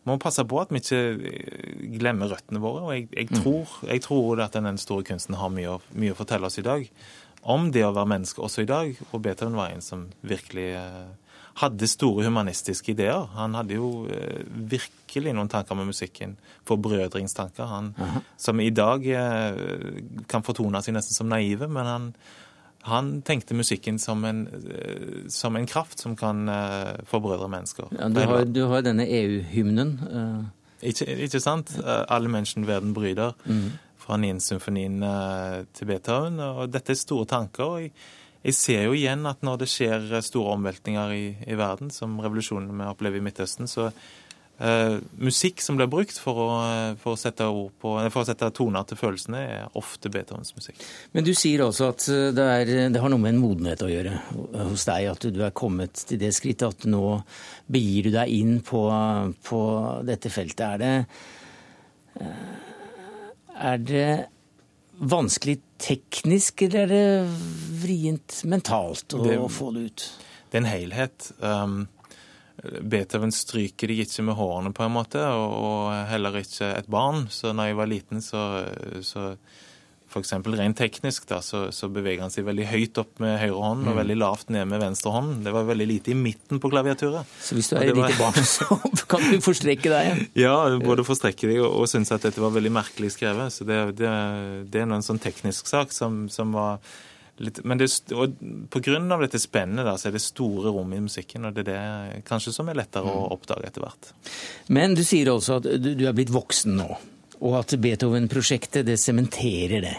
[0.05, 2.83] må passe på at vi ikke eh, glemmer røttene våre.
[2.85, 3.39] Og jeg, jeg, mm.
[3.41, 6.85] tror, jeg tror, at den store kunsten har mye, mye, å fortelle oss i dag.
[7.41, 8.93] Om det å være menneske også i dag.
[9.09, 13.25] Og Beethoven var en som virkelig eh, hadde store humanistiske ideer.
[13.39, 16.37] Han hadde jo eh, virkelig noen tanker med musikken.
[16.69, 17.65] Forbrødringstanker.
[17.73, 18.21] Han, -huh.
[18.37, 19.01] Som i dag
[20.29, 22.09] kan fortone seg nesten som naive, men han
[22.83, 27.87] han tenkte musikken som en, eh, som en kraft som kan uh, forbrødre mennesker.
[27.95, 29.93] Ja, du, har, du, har, denne EU-hymnen.
[30.03, 30.43] Uh...
[30.83, 31.71] Ikke, ikke, sant?
[31.79, 33.69] 'Alle mennesker verden bryter', mm.
[34.03, 34.99] fra Nien-symfonien
[35.73, 36.41] til Beethoven.
[36.43, 37.63] Og dette er store tanker.
[37.63, 37.93] og jeg,
[38.43, 42.67] jeg, ser jo igjen at når det skjer store omveltninger i, i verden, som revolusjonen
[42.67, 43.93] vi opplever i Midtøsten, så
[45.17, 48.85] musikk som blir brukt for å, eh, for, å sette på, for, å sette toner
[48.87, 50.83] til følelsene, er ofte Beethovens musikk.
[51.11, 53.91] Men du sier også at eh, det, er, det, har noe med en modenhet å
[53.91, 54.13] gjøre
[54.69, 55.09] hos deg.
[55.11, 57.23] At du er kommet til det skrittet at nå
[57.71, 58.85] begir du deg inn på,
[59.43, 59.63] på
[60.05, 60.63] dette feltet.
[60.63, 62.29] Er det,
[63.57, 64.07] er det
[65.03, 67.41] vanskelig teknisk, eller er det
[67.81, 70.07] vrient mentalt å det, få det ut?
[70.51, 71.31] Det er en helhet.
[71.41, 71.77] Um,
[72.63, 77.27] Beethoven stryker de ikke med hårene, på en måte, og, heller ikke et barn.
[77.33, 78.43] Så når jeg var liten, så,
[79.03, 79.33] så
[80.13, 80.33] f.eks.
[80.45, 83.95] rent teknisk, da, så, så, beveger han seg veldig høyt opp med høyre hånd og
[83.95, 83.99] mm.
[83.99, 85.35] veldig lavt ned med venstre hånd.
[85.45, 87.29] Det var veldig lite i midten på klaviaturet.
[87.41, 90.27] Så hvis du er et lite barn, så kan du forstrekke deg?
[90.43, 93.53] Ja, både forstrekke deg og, og synes at dette var veldig merkelig skrevet.
[93.53, 94.11] Så det, det,
[94.71, 96.79] det er en sånn teknisk sak som, som var
[97.37, 98.35] litt, men det, og
[98.73, 101.65] på grunn av dette spennet da, så er det store rom i musikken, og det
[101.65, 103.33] er det kanskje som er lettere å mm.
[103.35, 104.13] oppdage etter hvert.
[104.75, 106.89] Men du sier også at du, du er blitt voksen nå,
[107.43, 109.97] og at Beethoven-prosjektet det sementerer det.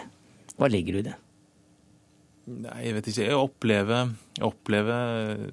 [0.55, 1.15] Hva legger du i det?
[2.45, 3.25] Nei, jeg vet ikke.
[3.25, 5.47] Jeg opplever, jeg opplever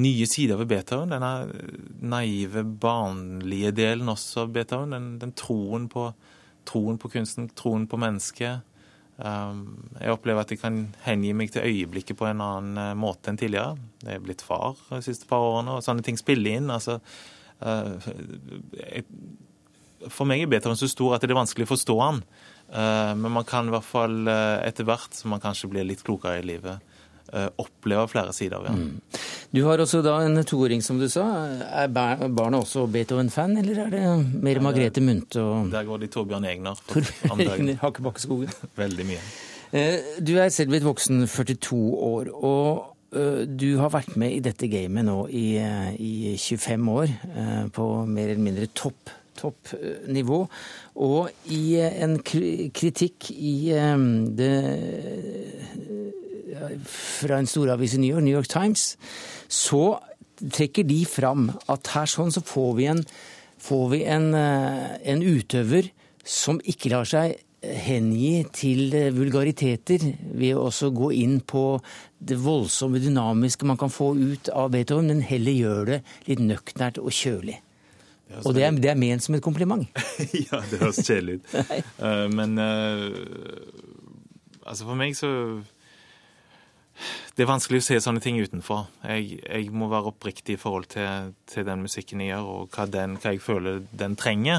[0.00, 1.14] nye sider ved Beethoven.
[1.14, 1.32] Denne
[2.12, 4.94] naive, barnlige delen også av Beethoven.
[4.94, 6.10] Den, den troen, på,
[6.68, 8.66] troen på kunsten, troen på mennesket.
[9.20, 13.28] Um, jeg opplever at jeg kan hengi meg til øyeblikket på en annen eh, måte
[13.28, 13.76] enn tidligere.
[14.00, 16.70] Jeg er blitt far de siste par årene, og sånne ting spiller inn.
[16.72, 16.96] Altså,
[17.60, 18.08] uh,
[20.08, 22.22] for meg er Beethoven så stor at det er vanskelig å forstå han.
[22.70, 26.40] Uh, men man kan i hvert fall etter hvert, som man kanskje blir litt klokere
[26.40, 26.80] i livet,
[27.58, 28.88] oppleve flere sider ved den.
[28.90, 29.20] Mm.
[29.50, 31.24] Du har også da en toåring, som du sa.
[31.82, 34.02] Er barnet også Beethoven-fan, eller er det
[34.42, 36.78] mer Margrethe Munthe og Der går de Torbjørn Egner.
[36.90, 38.52] Torbjørn Hakkebakkeskogen.
[38.82, 39.22] Veldig mye.
[39.72, 42.30] Eh, du er selv blitt voksen, 42 år.
[42.34, 47.16] og eh, du har vært med i dette gamet nå i, eh, i 25 år,
[47.74, 50.44] på mer eller mindre topp toppnivå.
[51.00, 53.72] Og i en kritikk i
[54.36, 54.54] det
[56.86, 58.94] fra en storavis i New York, New York Times,
[59.48, 59.98] så
[60.40, 63.04] trekker de fram at her sånn så får vi en,
[63.60, 65.90] får vi en, eh, en utøver
[66.24, 71.64] som ikke lar seg hengi til vulgariteter ved å også gå inn på
[72.18, 77.00] det voldsomme dynamiske man kan få ut av Beethoven, men heller gjør det litt nøkternt
[77.02, 77.58] og kjølig.
[78.30, 79.88] Det og det er, det er, ment som et kompliment.
[80.46, 81.54] ja, det høres kjedelig ut.
[82.04, 83.10] uh, men uh,
[84.62, 85.30] altså for meg så
[87.40, 88.90] det er vanskelig å se sånne ting utenfor.
[89.00, 92.84] Jeg, jeg må være oppriktig i forhold til, til, den musikken jeg gjør, og hva,
[92.92, 94.58] den, hva jeg føler den trenger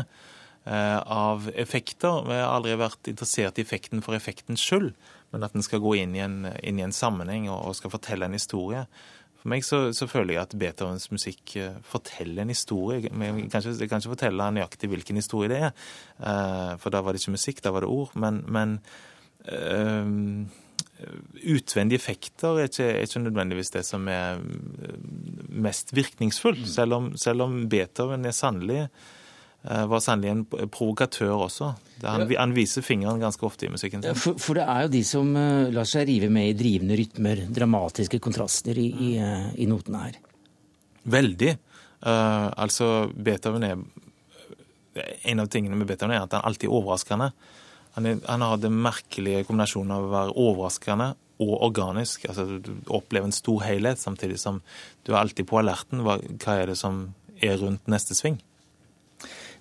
[0.66, 2.26] eh, av effekter.
[2.26, 4.96] Jeg har aldri vært interessert i effekten for effektens skyld,
[5.30, 7.94] men at den skal gå inn i en, inn i en sammenheng og, og, skal
[7.94, 8.82] fortelle en historie.
[9.44, 13.04] For meg så, så, føler jeg at Beethovens musikk eh, forteller en historie.
[13.04, 15.78] Jeg kan, ikke, jeg kan ikke fortelle nøyaktig hvilken historie det er,
[16.18, 18.18] eh, for da var det ikke musikk, da var det ord.
[18.26, 18.76] Men, men
[19.54, 20.50] øh,
[21.56, 25.00] utvendige effekter er ikke, er ikke, nødvendigvis det som er eh,
[25.50, 26.66] mest virkningsfullt.
[26.66, 26.72] Mm.
[26.74, 31.72] Selv, om, selv om Beethoven sannelig eh, var sannelig en provokatør også.
[32.04, 34.18] Han, han, viser fingeren ganske ofte i musikken sin.
[34.18, 35.34] For, for, det er jo de som
[35.74, 39.12] lar seg rive med i drivende rytmer, dramatiske kontraster i, i,
[39.62, 40.22] i notene her.
[41.04, 41.56] Veldig.
[42.02, 43.82] Uh, altså, Beethoven er
[45.30, 47.30] En av tingene med Beethoven er at han alltid er overraskende.
[47.98, 51.10] Han, har den merkelige kombinasjonen av å være overraskende
[51.42, 52.28] og organisk.
[52.30, 54.62] Altså, du opplever en stor helhet, samtidig som
[55.06, 56.06] du er alltid på alerten.
[56.06, 57.04] Hva, hva er det som
[57.42, 58.40] er rundt neste sving?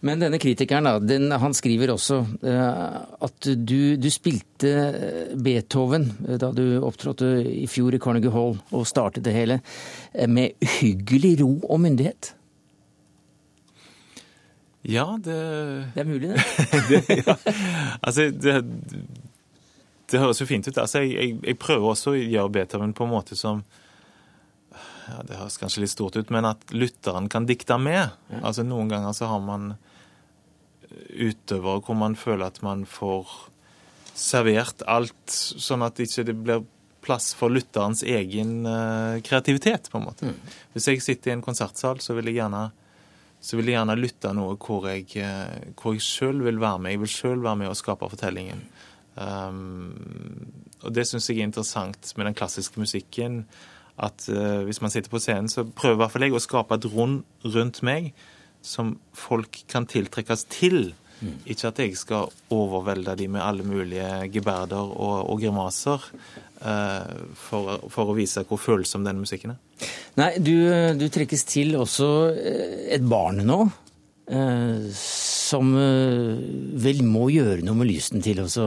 [0.00, 4.70] Men denne kritikeren den, han skriver også uh, at du, du, spilte
[5.36, 9.60] Beethoven uh, da du opptrådte i fjor i Carnegie Hall og startet det hele,
[10.24, 12.32] med uhyggelig ro og myndighet.
[14.82, 15.36] Ja, det
[15.94, 16.44] Det er mulig, det.
[16.88, 17.36] det ja.
[18.00, 18.54] Altså, det,
[20.10, 20.78] det, høres jo fint ut.
[20.78, 23.62] Altså, jeg, jeg, jeg, prøver også å gjøre Beethoven på en måte som
[24.72, 28.16] ja, Det høres kanskje litt stort ut, men at lytteren kan dikte med.
[28.32, 28.42] Ja.
[28.42, 29.74] Altså, Noen ganger så har man
[30.90, 33.28] utøvere hvor man føler at man får
[34.16, 36.64] servert alt, sånn at det ikke blir
[37.00, 40.28] plass for lytterens egen uh, kreativitet, på en måte.
[40.28, 40.56] Mm.
[40.74, 42.66] Hvis jeg sitter i en konsertsal, så vil jeg gjerne
[43.40, 46.94] så vil jeg gjerne lytte noe hvor jeg, eh, hvor jeg sjøl vil være med.
[46.94, 48.62] Jeg vil sjøl være med og skape fortellingen.
[49.20, 49.92] Um,
[50.84, 53.44] og det syns jeg er interessant med den klassiske musikken.
[54.00, 56.76] At uh, hvis man sitter på scenen, så prøver i hvert fall jeg å skape
[56.76, 58.12] et rom rundt meg
[58.64, 60.92] som folk kan tiltrekkes til.
[61.44, 66.06] Ikke at jeg skal overvelde dem med alle mulige geberder og, og grimaser
[66.64, 69.60] uh, for, for, å vise hvor følsom denne musikken er.
[70.20, 70.54] Nei, du,
[70.98, 73.62] du trekkes til også eh, et barn nå.
[74.30, 76.36] Eh, som eh,
[76.84, 78.66] vel må gjøre noe med lysten til også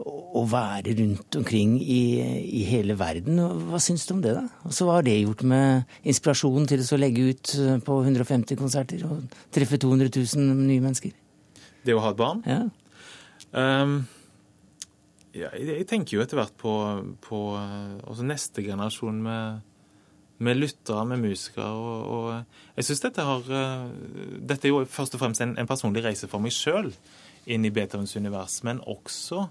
[0.00, 2.00] å være rundt omkring i,
[2.40, 3.38] i, hele verden.
[3.68, 4.46] Hva syns du om det, da?
[4.64, 7.52] Altså, hva har det gjort med inspirasjonen til å legge ut
[7.84, 11.12] på 150 konserter og treffe 200 000 nye mennesker?
[11.86, 12.42] Det å ha et barn?
[12.48, 12.62] Ja.
[13.50, 13.96] Um,
[15.36, 16.74] ja jeg, tenker jo etter hvert på,
[17.24, 17.40] på
[18.26, 19.66] neste generasjon med
[20.40, 21.68] med lyttere, med musikere.
[21.68, 23.88] Og, og jeg syns dette har eh,
[24.50, 26.88] Dette er jo først og fremst en, en personlig reise for meg sjøl
[27.50, 29.46] inn i Beethovens univers, men også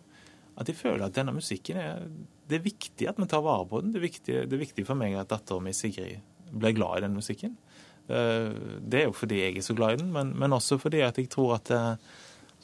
[0.60, 2.08] at jeg føler at denne musikken er
[2.50, 3.94] Det er viktig at vi tar vare på den.
[3.94, 7.04] Det er viktig, det er viktig for meg at dattera mi Sigrid blir glad i
[7.06, 7.54] den musikken.
[8.10, 8.50] Eh,
[8.82, 11.18] det er jo fordi jeg er så glad i den, men, men også fordi at
[11.22, 11.84] jeg tror at det,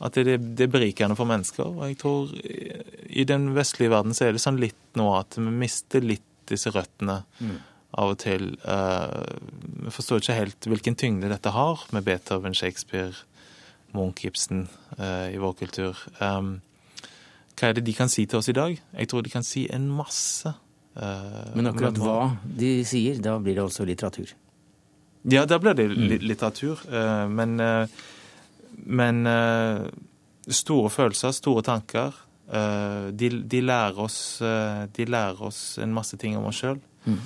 [0.05, 1.69] at det, det er berikende for mennesker.
[1.69, 5.47] Og jeg tror i den vestlige verden så er det sånn litt nå at vi
[5.63, 7.23] mister litt disse røttene.
[7.41, 7.55] Mm
[7.95, 9.23] av og til uh,
[9.85, 13.13] Vi forstår ikke helt hvilken tyngde dette har med Beethoven, Shakespeare,
[13.95, 14.65] Munch, Ibsen
[14.99, 15.99] i vår kultur.
[16.19, 18.73] Hva er det de kan si til oss i dag?
[18.75, 20.51] Jeg tror de kan si en masse.
[20.95, 24.33] Men akkurat hva de sier, da blir det også litteratur?
[25.31, 26.19] Ja, da blir det mm.
[26.21, 26.81] litteratur.
[27.29, 27.55] men,
[28.85, 29.29] men
[30.45, 32.19] store følelser, store tanker.
[32.45, 34.19] De, de, lærer oss,
[34.93, 36.77] de lærer oss en masse ting om oss sjøl.
[37.09, 37.23] Mm.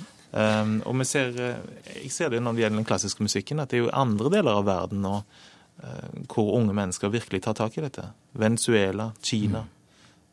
[0.86, 1.56] Og vi ser, eh,
[2.04, 4.60] jeg ser det når det gjelder den klassiske musikken, at det er jo andre deler
[4.60, 5.22] av verden nå
[6.28, 8.02] hvor unge mennesker virkelig tar tak i dette.
[8.36, 9.62] Venezuela, Kina.
[9.64, 9.79] Mm.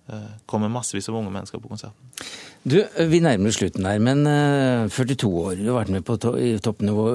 [0.07, 2.27] Uh, kommer massevis av unge mennesker på konserten.
[2.67, 2.77] Du,
[3.11, 6.33] Vi nærmer oss slutten her, men uh, 42 år, du har vært med på to
[6.63, 7.07] toppnivå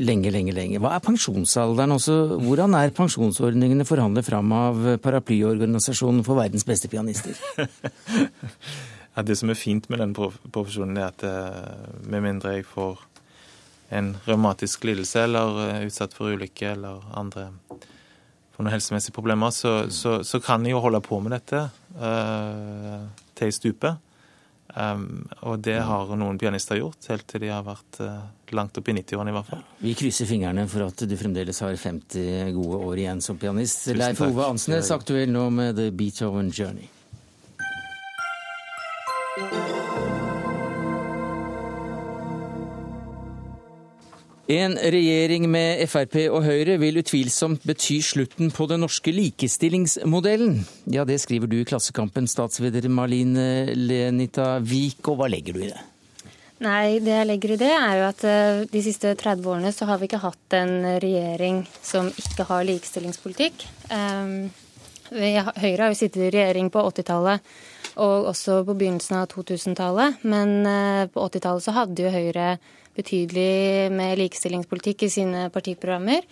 [0.00, 0.80] lenge, lenge, lenge.
[0.80, 2.18] Hva er pensjonsalderen også?
[2.40, 7.36] Hvordan er pensjonsordningene forhandlet fram av paraplyorganisasjonen for verdens beste pianister?
[9.18, 13.00] Ja, det som er fint med den profesjonen, er at eh, med mindre jeg får
[13.98, 17.48] en revmatisk lidelse eller er eh, utsatt for ulykke eller andre
[18.58, 21.60] for noen helsemessige problemer, så, så, så, kan jeg jo holde på med dette
[21.94, 23.04] uh,
[23.38, 24.00] til jeg stuper.
[24.74, 28.26] Um, og det har noen pianister gjort, helt til de har vært uh,
[28.58, 29.62] langt opp i 90-årene i hvert fall.
[29.86, 33.86] Vi krysser fingrene for at du fremdeles har 50 gode år igjen som pianist.
[33.94, 36.90] Leif Ove Ansnes, aktuell nå med The Beethoven Journey.
[44.48, 50.62] En regjering med Frp og Høyre vil utvilsomt bety slutten på den norske likestillingsmodellen.
[50.88, 53.36] Ja, det skriver du i Klassekampen, statsleder Malin
[53.76, 55.82] Lenita Wiik, og hva legger du i det?
[56.64, 59.86] Nei, det jeg legger i det, er jo at eh, de siste 30 årene så
[59.86, 60.72] har vi ikke hatt en
[61.04, 63.62] regjering som ikke har likestillingspolitikk.
[63.92, 64.48] Um,
[65.12, 67.44] Høyre har jo sittet i regjering på 80-tallet
[68.02, 70.24] og også på begynnelsen av 2000-tallet.
[70.28, 72.50] Men eh, på 80-tallet så hadde jo Høyre
[72.96, 76.24] betydelig med likestillingspolitikk i sine partiprogrammer.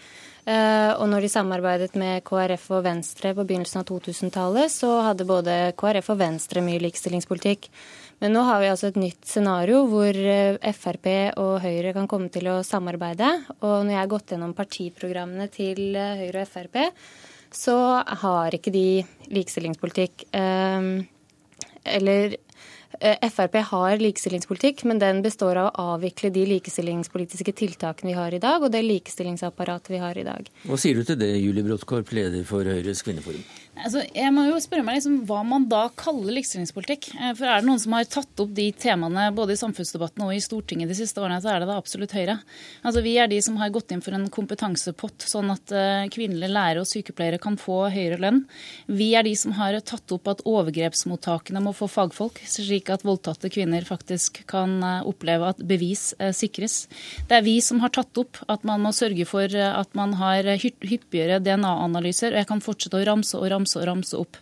[0.46, 5.26] Eh, og når de samarbeidet med KrF og Venstre på begynnelsen av 2000-tallet, så hadde
[5.26, 7.66] både KrF og Venstre mye likestillingspolitikk.
[8.22, 10.16] Men nå har vi altså et nytt scenario hvor
[10.78, 11.08] Frp
[11.42, 13.28] og Høyre kan komme til å samarbeide.
[13.58, 16.80] Og når jeg har gått gjennom partiprogrammene til Høyre og Frp,
[17.52, 17.76] så
[18.22, 18.88] har ikke de
[19.34, 20.28] likestillingspolitikk.
[21.86, 22.45] Eller Eh,
[23.00, 28.40] Frp har likestillingspolitikk, men den består av å avvikle de likestillingspolitiske tiltakene vi har i
[28.42, 30.50] dag, og det likestillingsapparatet vi har i dag.
[30.66, 33.44] Hva sier du til det, Julie Bråttkorp, leder for Høyres kvinneforum?
[33.76, 37.10] Altså, jeg må jo spørre meg liksom, hva man da kaller likestillingspolitikk.
[37.12, 40.32] Eh, for er det noen som har tatt opp de temaene både i samfunnsdebatten og
[40.32, 42.38] i Stortinget de siste årene, så er det da absolutt Høyre.
[42.86, 46.54] Altså, vi er de som har gått inn for en kompetansepott, sånn at uh, kvinnelige
[46.54, 48.40] lærere og sykepleiere kan få høyere lønn.
[48.88, 53.52] Vi er de som har tatt opp at overgrepsmottakene må få fagfolk, slik at voldtatte
[53.52, 56.86] kvinner faktisk kan uh, oppleve at bevis sikres.
[57.28, 60.48] Det er vi som har tatt opp at man må sørge for at man har
[60.56, 64.38] hyppigere DNA-analyser, og jeg kan fortsette å ramse og ramse ramse og ramse opp.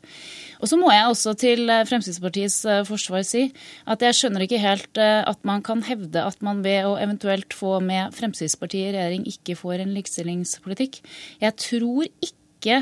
[0.61, 3.49] Og så må jeg også til eh, Fremskrittspartiets eh, forsvar si
[3.91, 7.53] at jeg skjønner ikke helt eh, at man kan hevde at man ved å eventuelt
[7.53, 11.03] få med Fremskrittspartiet i regjering ikke får en likestillingspolitikk.
[11.43, 12.81] Jeg tror ikke ikke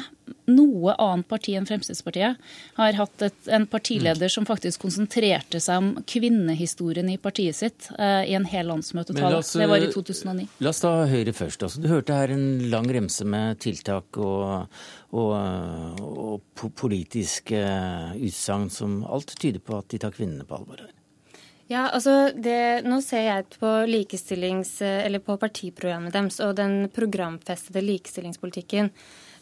[0.51, 2.39] noe annet parti enn Fremskrittspartiet
[2.77, 8.31] har hatt et, en partileder som faktisk konsentrerte seg om kvinnehistorien i partiet sitt eh,
[8.31, 9.43] i en hel landsmøtetale.
[9.43, 10.47] Det var i 2009.
[10.63, 11.67] La oss ta Høyre først.
[11.67, 14.81] Altså, du hørte her en lang remse med tiltak og,
[15.11, 15.35] og,
[16.01, 17.63] og politiske
[18.23, 20.93] utsagn som alt tyder på at de tar kvinnene på alvor her.
[21.71, 27.85] Ja, altså det, Nå ser jeg på likestillings, eller på partiprogrammet deres og den programfestede
[27.87, 28.91] likestillingspolitikken.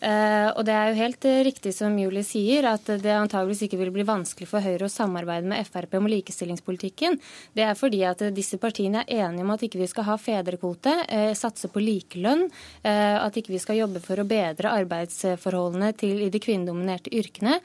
[0.01, 3.81] Uh, og det er jo helt uh, riktig som Julie sier, at det antageligvis ikke
[3.83, 7.19] vil bli vanskelig for Høyre å samarbeide med Frp om likestillingspolitikken.
[7.53, 10.17] Det er fordi at uh, disse partiene er enige om at ikke vi skal ha
[10.21, 10.95] fedrekvote,
[11.37, 12.47] satse på likelønn,
[12.85, 17.59] at ikke vi skal jobbe for å bedre arbeidsforholdene til i de kvinnedominerte yrkene,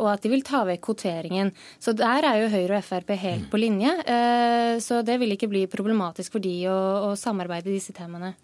[0.00, 1.52] og at de vil ta vekk kvoteringen.
[1.82, 3.92] Så der er jo Høyre og Frp helt på linje.
[4.84, 8.34] så det vil ikke bli problematisk for de å, å samarbeide i disse temaene.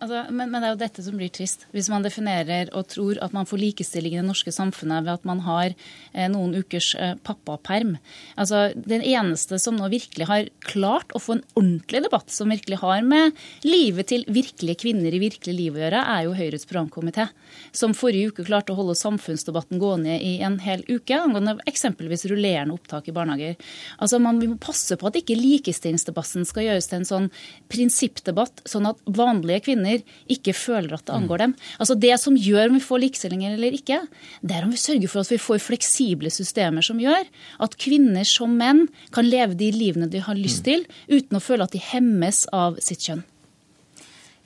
[0.00, 1.66] Altså, men, men, det er jo dette som blir trist.
[1.74, 5.26] Hvis man definerer og tror at man får likestilling i det norske samfunnet ved at
[5.28, 7.96] man har eh, noen ukers eh, pappaperm.
[8.40, 12.80] Altså, den eneste som nå virkelig har klart å få en ordentlig debatt, som virkelig
[12.82, 17.28] har med livet til virkelige kvinner i virkelig liv å gjøre, er jo Høyres programkomité.
[17.76, 22.76] Som forrige uke klarte å holde samfunnsdebatten gående i en hel uke angående eksempelvis rullerende
[22.78, 23.58] opptak i barnehager.
[23.98, 27.28] Altså, Man må passe på at ikke likestillingsdebatten skal gjøres til en sånn
[27.72, 31.54] prinsippdebatt, sånn at vanlige kvinner kvinner ikke føler at det angår dem.
[31.78, 34.00] Altså Det som gjør om vi får likestilling eller ikke,
[34.42, 37.26] det er om vi sørger for at vi får fleksible systemer som gjør
[37.60, 41.64] at kvinner som menn kan leve de livene de har lyst til, uten å føle
[41.64, 43.24] at de hemmes av sitt kjønn.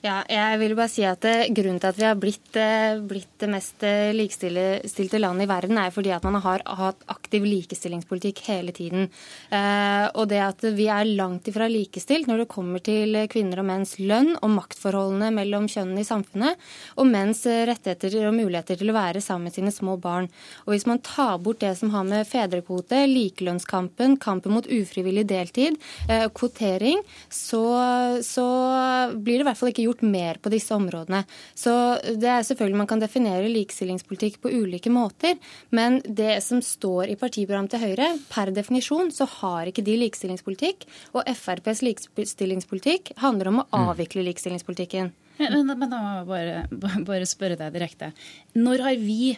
[0.05, 3.31] Ja, jeg vil bare si at eh, Grunnen til at vi har blitt, eh, blitt
[3.41, 8.43] det mest eh, likestilte landet i verden, er fordi at man har hatt aktiv likestillingspolitikk
[8.45, 9.07] hele tiden.
[9.49, 13.95] Og det at vi er langt ifra likestilt når det kommer til kvinner og menns
[13.99, 16.61] lønn og maktforholdene mellom kjønnene i samfunnet,
[16.97, 20.29] og menns rettigheter og muligheter til å være sammen med sine små barn.
[20.65, 25.79] Og Hvis man tar bort det som har med fedrekvote, likelønnskampen, kampen mot ufrivillig deltid,
[26.37, 27.63] kvotering, så,
[28.25, 28.47] så
[29.15, 31.23] blir det i hvert fall ikke gjort mer på disse områdene.
[31.57, 31.73] Så
[32.05, 35.37] det er selvfølgelig Man kan definere likestillingspolitikk på ulike måter,
[35.73, 40.87] men det som står i partiprogrammet til Høyre, per definisjon så har ikke de likestillingspolitikk.
[41.17, 43.77] Og FrPs likestillingspolitikk handler om å mm.
[43.87, 45.13] avvikle likestillingspolitikken.
[45.37, 46.27] Men, men da må jeg
[46.71, 48.11] bare, bare spørre deg direkte.
[48.57, 49.35] Når har vi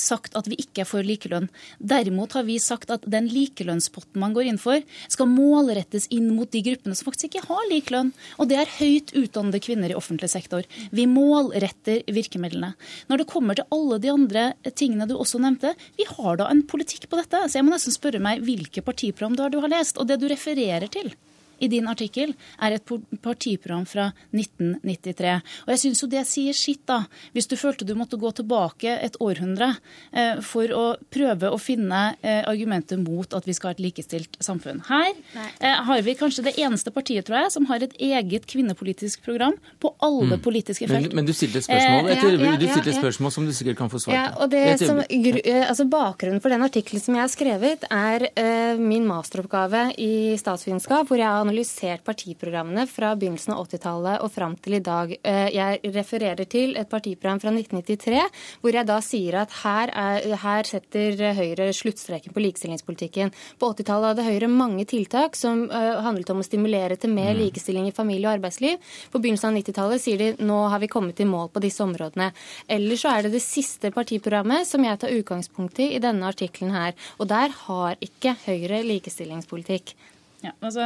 [0.00, 1.48] sagt at vi ikke er for likelønn.
[1.78, 6.50] Derimot har vi sagt at den likelønnspotten man går inn for, skal målrettes inn mot
[6.52, 8.12] de gruppene som faktisk ikke har lik lønn.
[8.38, 10.66] Og det er høyt utdannede kvinner i offentlig sektor.
[10.94, 12.74] Vi målretter virkemidlene.
[13.10, 16.64] Når det kommer til alle de andre tingene du også nevnte, vi har da en
[16.68, 17.44] politikk på dette.
[17.46, 20.88] Så jeg må nesten spørre meg hvilke partiprogram du har, lest, og det du refererer
[20.92, 21.12] til
[21.58, 25.34] i din artikkel, er et partiprogram fra 1993.
[25.66, 27.02] Og jeg syns jo det sier sitt, da.
[27.34, 29.72] Hvis du følte du måtte gå tilbake et århundre
[30.12, 34.38] eh, for å prøve å finne eh, argumenter mot at vi skal ha et likestilt
[34.44, 34.82] samfunn.
[34.88, 39.24] Her eh, har vi kanskje det eneste partiet, tror jeg, som har et eget kvinnepolitisk
[39.26, 40.44] program på alle mm.
[40.44, 41.10] politiske felt.
[41.10, 43.48] Men, men, du stilte et spørsmål, etter, ja, ja, ja, du stilte et spørsmål som
[43.48, 44.18] du sikkert kan få svar på.
[44.18, 48.26] Ja, og det som, eh, altså Bakgrunnen for den artikkelen som jeg har skrevet, er
[48.28, 54.32] uh, min masteroppgave i statsvitenskap, hvor jeg har analysert partiprogrammene fra begynnelsen av 80-tallet og
[54.32, 55.14] fram til i dag.
[55.22, 58.20] Eh, jeg refererer til et partiprogram fra 1993
[58.62, 63.32] hvor jeg da sier at her, er, her setter Høyre sluttstreken på likestillingspolitikken.
[63.58, 67.42] På 80-tallet hadde Høyre mange tiltak som uh, handlet om å stimulere til mer mm.
[67.44, 68.78] likestilling i familie og arbeidsliv.
[69.12, 72.30] På begynnelsen av 90-tallet sier de nå har vi kommet i mål på disse områdene.
[72.78, 76.74] Eller så er det det siste partiprogrammet som jeg tar utgangspunkt i i denne artikkelen
[76.74, 76.94] her.
[77.18, 79.94] Og der har ikke Høyre likestillingspolitikk.
[80.38, 80.84] Ja, altså,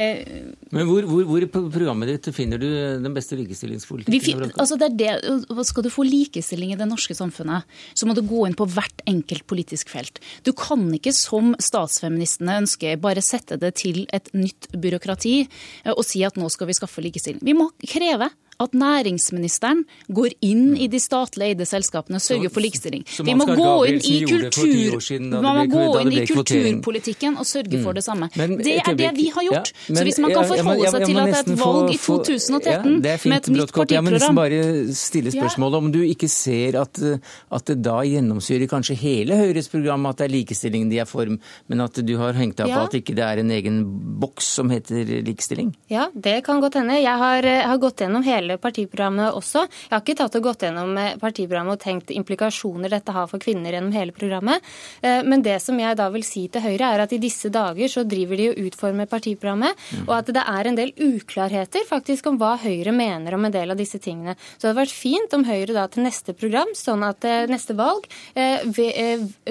[0.00, 0.22] eh,
[0.72, 2.64] Men hvor, hvor, hvor, på programmet ditt finner du
[3.02, 4.54] den beste likestillingspolitikken?
[4.56, 8.22] altså det er det, skal du få likestilling i det norske samfunnet, så må du
[8.24, 10.22] gå inn på hvert enkelt politisk felt.
[10.48, 16.04] Du kan ikke, som statsfeministene ønsker, bare sette det til et nytt byråkrati eh, og
[16.08, 17.44] si at nå skal vi skaffe likestilling.
[17.44, 18.32] Vi må kreve
[18.62, 23.04] at næringsministeren går inn i de statlig eide selskapene og sørger for likestilling.
[23.04, 24.96] Vi må gå inn i, kultur,
[25.34, 27.98] man må gå inn i kulturpolitikken og sørge for mm.
[27.98, 28.30] det samme.
[28.36, 29.72] det er det vi har gjort.
[29.86, 33.10] Så hvis man kan forholde seg til at det er et valg i 2013 med
[33.10, 34.62] et nytt partiprogram Jeg må nesten bare
[34.96, 37.02] stille spørsmålet om du ikke ser at,
[37.52, 41.28] at det da gjennomsyrer kanskje hele Høyres program at det er likestilling de er for,
[41.28, 43.76] men at du har hengt deg på at ikke det ikke er en egen
[44.20, 45.74] boks som heter likestilling?
[45.88, 46.98] Ja, det kan godt hende.
[47.00, 49.66] Jeg har, har gått gjennom hele hele partiprogrammet også.
[49.66, 53.42] Jeg har ikke tatt og gått gjennom eh, partiprogrammet og tenkt implikasjoner dette har for
[53.42, 54.64] kvinner gjennom hele programmet.
[55.02, 57.90] Eh, men det som jeg da vil si til Høyre, er at i disse dager
[57.90, 62.38] så driver de og utformer partiprogrammet, og at det er en del uklarheter faktisk om
[62.40, 64.36] hva Høyre mener om en del av disse tingene.
[64.56, 67.76] Så det hadde vært fint om Høyre da til neste program, sånn at eh, neste
[67.76, 68.06] valg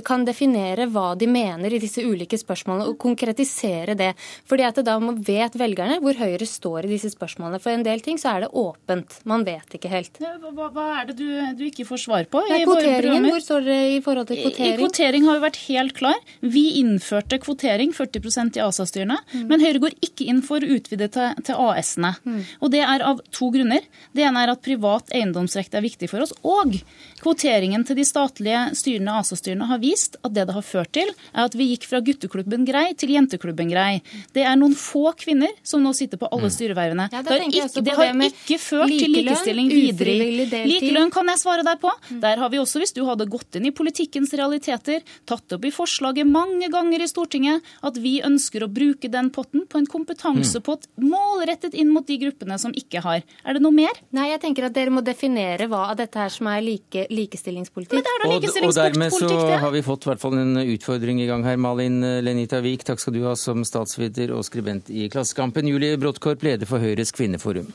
[0.05, 4.11] kan definere hva de mener i disse ulike spørsmålene, og konkretisere det.
[4.47, 7.61] Fordi at da vet velgerne hvor Høyre står i disse spørsmålene.
[7.63, 9.19] For en del ting så er det åpent åpent.
[9.25, 10.19] Man vet ikke helt.
[10.19, 11.27] Hva, hva er det du,
[11.57, 12.41] du, ikke får svar på?
[12.47, 13.27] Det er kvoteringen.
[13.31, 14.71] Hvor står dere i forhold til kvotering?
[14.71, 16.19] I, i kvotering har vi vært helt klar.
[16.41, 19.17] Vi innførte kvotering, 40% i ASA-styrene.
[19.33, 19.45] Mm.
[19.49, 22.13] Men Høyre går ikke inn for å utvide til, til AS-ene.
[22.23, 22.41] Mm.
[22.61, 23.85] Og det er av to grunner.
[24.15, 26.35] Det ene er at privat eiendomsrekt er viktig for oss.
[26.45, 26.77] Og
[27.23, 31.49] kvoteringen til de statlige styrene, ASA-styrene, har vist at det det har ført til, er
[31.49, 34.01] at vi gikk fra gutteklubben Grei til jenteklubben Grei.
[34.35, 36.55] Det er noen få kvinner som nå sitter på alle mm.
[36.57, 37.09] styrevervene.
[37.11, 40.65] Ja, det, det, har ikke, det har ikke ført ført til likestilling videre.
[40.69, 41.91] Likelønn kan jeg svare deg på.
[42.09, 42.21] Mm.
[42.23, 45.73] Der har vi også, hvis du hadde gått inn i politikkens realiteter, tatt opp i
[45.73, 50.87] forslaget mange ganger i Stortinget at vi ønsker å bruke den potten på en kompetansepott
[50.95, 51.07] mm.
[51.11, 53.25] målrettet inn mot de gruppene som ikke har.
[53.45, 53.95] Er det noe mer?
[54.15, 57.97] Nei, jeg tenker at dere må definere hva av dette her som er like, likestillingspolitikk.
[57.97, 60.61] Men det er da likestillingspolitikk, og, og dermed så har vi fått hvert fall en
[60.65, 61.59] utfordring i gang her.
[61.61, 62.85] Malin Lenita Wiik.
[62.87, 65.67] takk skal du ha som statsviter og skribent i Klassekampen.
[65.69, 67.69] Julie Bråttkorp, leder for Høyres kvinneforum.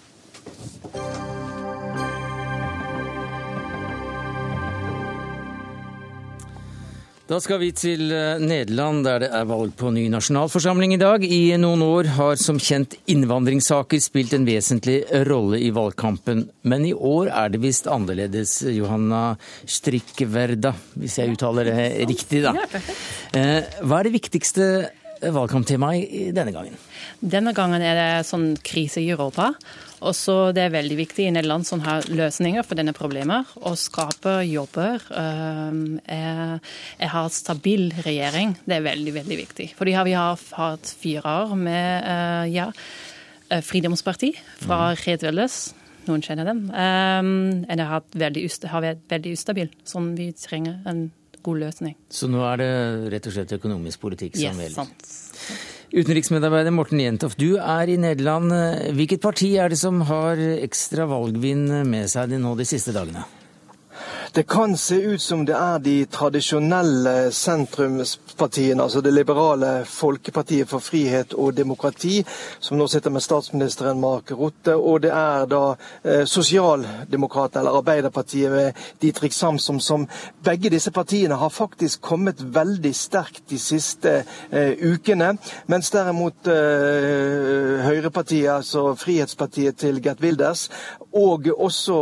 [7.30, 11.22] Da skal vi til eh, Nederland, der det er valg på ny nasjonalforsamling i dag.
[11.22, 16.48] I noen år har som kjent innvandringssaker spilt en vesentlig rolle i valgkampen.
[16.66, 22.56] Men i år er det visst annerledes, Johanna Strikkverda, hvis jeg uttaler det riktig, da.
[23.30, 24.64] Eh, hva er det viktigste
[25.22, 26.74] valgkamptemaet denne gangen?
[27.22, 29.52] Denne gangen er det sånn krise i Europa.
[30.01, 33.48] Og så Det er veldig viktig i Nederland som har løsninger for denne problemet.
[33.61, 35.03] Å skape jobber.
[35.12, 38.57] Eh, jeg har stabil regjering.
[38.64, 39.68] Det er veldig veldig viktig.
[39.76, 42.70] Fordi vi har hatt fire år med eh, ja,
[43.51, 44.32] eh, Fridomsparti
[44.64, 45.61] fra Red Redvelles.
[46.09, 46.66] Noen kjenner dem.
[46.72, 51.11] Det har vært veldig ustabil, som vi trenger en
[51.44, 51.96] god løsning.
[52.12, 52.70] Så nå er det
[53.14, 54.76] rett og slett økonomisk politikk som yes, gjelder?
[54.80, 55.30] Sant.
[55.91, 58.53] Utenriksmedarbeider Morten Jentoff, du er i Nederland.
[58.95, 63.26] Hvilket parti er det som har ekstra valgvinn med seg nå de siste dagene?
[64.33, 70.78] Det kan se ut som det er de tradisjonelle sentrumspartiene, altså det liberale Folkepartiet for
[70.78, 72.20] frihet og demokrati,
[72.62, 75.62] som nå sitter med statsministeren Mark Rutte, og det er da
[76.05, 80.07] eh, Sosialdemokratene, eller Arbeiderpartiet med Dietrich Samsom, som
[80.47, 84.20] begge disse partiene har faktisk kommet veldig sterkt de siste
[84.53, 85.33] eh, ukene.
[85.66, 90.68] Mens derimot eh, Høyrepartiet, altså Frihetspartiet til Gert Wilders,
[91.12, 91.96] og også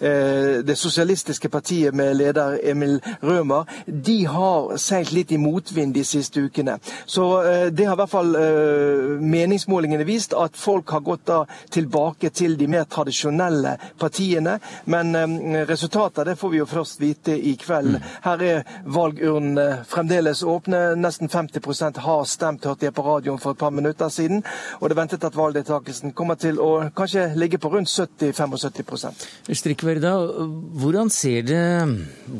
[0.00, 6.04] eh, det sosialistiske partiet med leder Emil Rømer, de har seilt litt i motvind de
[6.04, 6.78] siste ukene.
[7.06, 11.44] Så eh, det har i hvert fall eh, meningsmålingene vist, at folk har gått da
[11.70, 14.58] tilbake til de mer tradisjonelle partiene.
[14.90, 17.96] Men eh, resultatet det får vi jo først vite i kveld.
[17.96, 18.08] Mm.
[18.26, 20.82] Her er valgurnene fremdeles åpne.
[21.00, 24.44] Nesten 50% har stemt, hørte jeg på radioen for et par minutter siden.
[24.80, 27.90] Og det er ventet at valgdeltakelsen kommer til å kanskje ligge på rundt
[28.46, 30.14] 70-75 Strikkverda,
[30.80, 31.64] hvordan ser det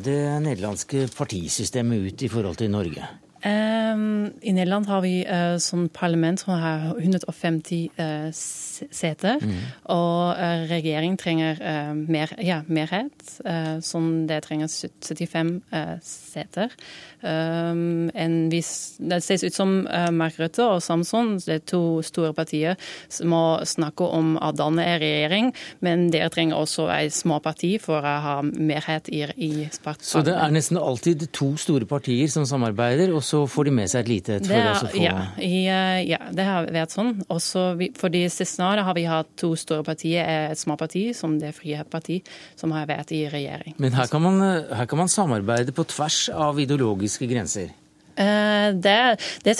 [0.05, 3.09] det nederlandske partisystemet ut i forhold til Norge?
[3.41, 9.41] Um, I Nederland har vi uh, sånn parlament som har 150 uh, seter.
[9.41, 9.55] Mm.
[9.93, 11.61] Og uh, regjering trenger
[11.91, 13.13] mer, ja, merhet,
[13.85, 15.49] sånn det trenger 75
[16.05, 16.73] seter.
[17.21, 19.73] en vis, det ser ut som
[20.15, 22.77] Mark Rutte og Samson, det er to store partier,
[23.23, 25.51] må snakke om å danne en regjering,
[25.85, 29.51] men dere trenger også et småparti for å ha merhet i, i.
[30.01, 33.11] Så det er nesten alltid to store partier som samarbeider?
[33.13, 36.01] og så får de med seg et lite et for å få ja, i, eh,
[36.09, 37.13] ja, det har vært sånn.
[37.31, 41.37] Også vi, for de siste årene har vi hatt to store partier, et småparti som
[41.41, 42.19] Det frie parti,
[42.59, 43.75] som har vært i regjering.
[43.81, 47.71] Men her kan man, her kan man samarbeide på tvers av ideologiske grenser?
[48.15, 49.55] Eh, det, det,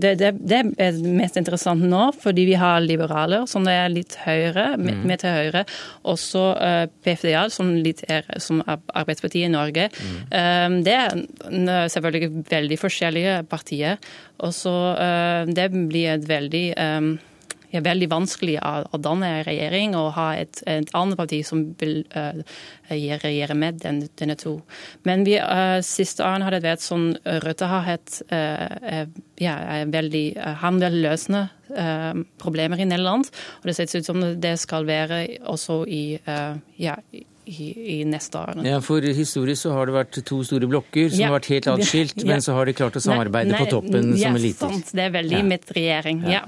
[0.00, 5.02] det, det, er mest interessant nå, fordi vi har liberaler som er litt høyere, mm.
[5.08, 5.64] med til høyre.
[6.10, 9.88] Også uh, eh, PFDA, som, litt er, som Arbeiderpartiet i Norge.
[9.90, 10.20] Mm.
[10.30, 13.98] Um, det er selvfølgelig veldig forskjellige partier.
[14.40, 16.66] Og så uh, det blir et veldig
[17.78, 22.02] er veldig vanskelig å danne en regjering og ha et, et annet parti som vil
[22.16, 22.42] uh,
[22.90, 24.56] regjere med den, denne to.
[25.06, 27.08] Men vi, uh, siste årene har det vært sånn
[27.44, 29.06] Rødt har hatt uh,
[29.40, 29.56] ja,
[29.86, 30.26] veldig,
[30.64, 33.30] han uh, problemer i Nederland.
[33.60, 36.04] Og det ser ut som det skal være også i,
[36.80, 36.96] ja,
[37.50, 37.68] i,
[38.00, 38.66] i, neste årene.
[38.68, 41.30] Ja, for Historisk så har det vært to store blokker som ja.
[41.30, 42.28] har vært helt atskilt, ja.
[42.32, 44.66] men så har de klart å samarbeide nei, nei, på toppen som eliter.
[44.66, 44.92] Ja, sant.
[44.96, 45.48] Det er veldig ja.
[45.54, 46.26] mitt regjering.
[46.30, 46.44] ja.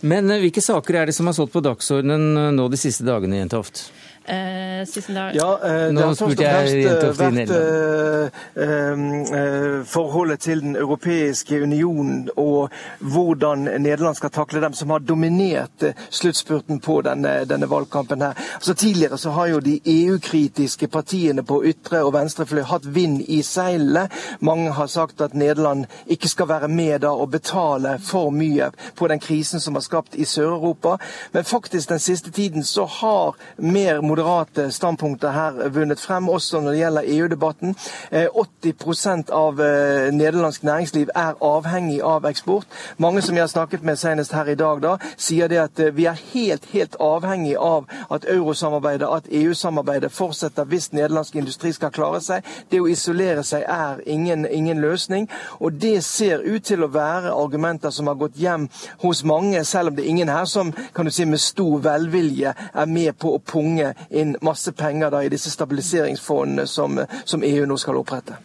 [0.00, 3.06] Men eh, hvilke saker er det som har stått på dagsordenen eh, nå de siste
[3.06, 3.88] dagene, Jentoft?
[4.28, 8.30] Eh, ja, eh, Nå spurte jeg Jentoft i Nederland.
[8.58, 12.68] Eh, forholdet til Den europeiske union og
[13.00, 18.20] hvordan Nederland skal takle dem som har dominert sluttspurten på denne, denne valgkampen.
[18.20, 18.34] her.
[18.54, 23.22] Altså, tidligere så har jo de EU-kritiske partiene på ytre og venstre fløy hatt vind
[23.28, 24.08] i seilene.
[24.40, 29.08] Mange har sagt at Nederland ikke skal være med da og betale for mye på
[29.08, 30.96] den krisen som har skapt i Sør-Europa.
[31.32, 36.70] Men faktisk den siste tiden så har mer moderate standpunkter her vunnet frem, også når
[36.70, 37.74] det gjelder EU-debatten.
[38.10, 42.66] 80 eh, av eh, nederlandsk næringsliv er avhengig av eksport.
[42.98, 45.92] Mange som jeg har snakket med senest her i dag, da, sier det at eh,
[45.94, 51.94] vi er helt, helt avhengig av at eurosamarbeidet, at EU-samarbeidet fortsetter hvis nederlandsk industri skal
[51.94, 52.46] klare seg.
[52.70, 55.28] Det å isolere seg er ingen, ingen løsning.
[55.60, 58.66] Og det ser ut til å være argumenter som har gått hjem
[59.04, 62.54] hos mange, selv om det er ingen her som kan du si, med stor velvilje
[62.74, 67.76] er med på å punge inn masse penger i disse stabiliseringsfondene som, som EU nå
[67.76, 68.36] skal opprette.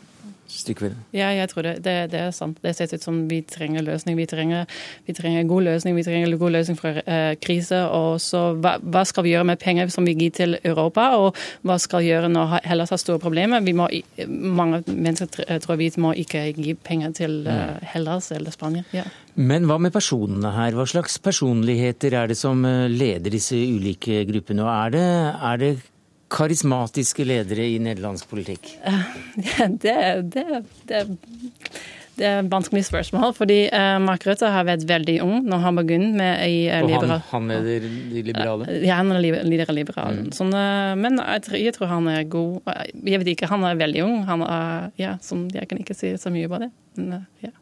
[0.64, 0.95] Stykkevel?
[1.16, 2.59] Ja, jeg tror det, det, det, er sant.
[2.64, 4.18] Det ser ut som vi trenger løsning.
[4.20, 4.66] Vi trenger,
[5.07, 5.97] vi trenger god løsning.
[5.97, 7.84] Vi trenger god løsning for eh, krise.
[7.91, 11.39] Og så hva, hva, skal vi gjøre med penger som vi gir til Europa, og
[11.68, 13.64] hva skal vi gjøre når Hellas har store problemer?
[13.66, 13.89] Vi må,
[14.28, 18.88] mange mennesker tror vi må ikke gi penger til eh, Hellas eller Spania.
[18.95, 19.05] Ja.
[19.34, 20.76] Men hva med personene her?
[20.78, 24.66] Hva slags personligheter er det som eh, leder disse ulike gruppene?
[24.66, 25.74] Og er det, er det
[26.34, 28.76] karismatiske ledere i nederlandsk politikk?
[29.84, 29.98] Det,
[30.34, 31.00] det, det,
[32.18, 33.34] det er et vanskelig spørsmål.
[33.34, 37.08] fordi uh, Mark Rutte har vært veldig ung når han begynte med i uh, Og
[37.08, 38.68] han, han leder de liberale?
[38.70, 40.28] Uh, ja, han leder liberale.
[40.28, 40.30] Mm.
[40.36, 40.54] Sånn,
[41.00, 42.70] men jeg tror, jeg tror, han er god.
[43.02, 44.22] Jeg vet ikke, han er veldig ung.
[44.30, 46.70] Han er, ja, som, jeg kan ikke si så mye på det.
[47.00, 47.54] Men, ja.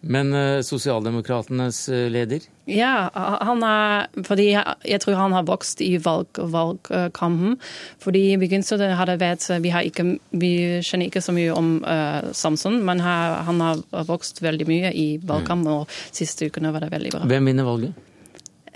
[0.00, 2.44] Men uh, sosialdemokratenes uh, leder?
[2.70, 7.56] Ja, han er, fordi jeg tror han har vokst i valg, valgkampen.
[8.02, 11.70] fordi i begynnelsen har det vært vi, har ikke, vi kjenner ikke så mye om
[11.86, 15.78] uh, Samson, men her, han har vokst veldig mye i valgkampen, mm.
[15.78, 17.24] og siste ukene var det veldig bra.
[17.30, 18.06] Hvem vinner valget?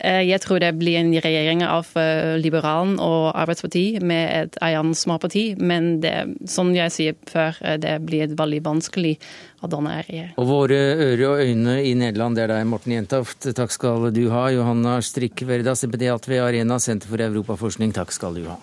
[0.04, 4.98] Eh, jeg tror det blir en regjering av eh, Liberalen og Arbeidspartiet med et annet
[4.98, 5.44] småparti.
[5.60, 6.14] Men det,
[6.50, 9.16] som jeg sier før, eh, det blir veldig vanskelig
[9.60, 10.34] å danne regjering.
[10.40, 13.50] Og våre ører og øyne i Nederland, det er deg, Morten Jentoft.
[13.56, 14.48] Takk skal du ha.
[14.54, 17.92] Johanna Strikk Verda, ved Arena senter for europaforskning.
[17.96, 18.60] Takk skal du ha.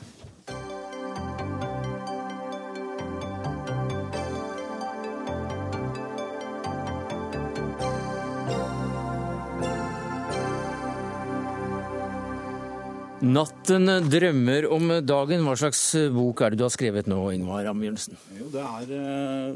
[13.18, 15.42] Natten drømmer om dagen.
[15.48, 15.80] Hva slags
[16.14, 18.14] bok er det du har skrevet nå, Ingvar Ambjørnsen?
[18.54, 19.56] Det er, eh,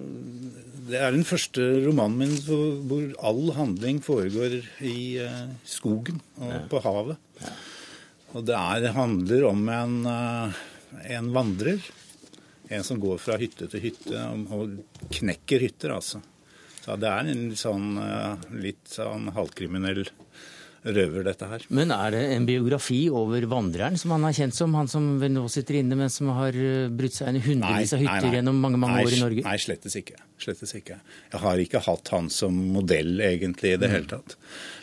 [0.87, 6.61] det er den første romanen min hvor all handling foregår i eh, skogen og ja.
[6.71, 7.21] på havet.
[7.37, 7.53] Ja.
[8.33, 10.57] Og det er, handler om en, eh,
[11.19, 11.85] en, vandrer.
[12.73, 14.25] En som går fra hytte til hytte
[14.57, 14.73] og
[15.13, 16.23] knekker hytter, altså.
[16.81, 17.93] Så det er en sånn
[18.57, 20.07] litt sånn halvkriminell
[20.85, 21.61] røver dette her.
[21.69, 24.73] Men er det en biografi over vandreren som han er kjent som?
[24.73, 27.93] Han som vel nå sitter inne, men som har eh, brutt seg inn i hundrevis
[27.93, 29.43] av hytter gjennom mange mange nei, år i Norge?
[29.45, 30.17] Nei, slettes ikke.
[30.41, 30.97] slettes ikke.
[31.31, 33.95] Jeg har ikke hatt han som modell egentlig i det Mm.
[33.95, 34.35] hele tatt.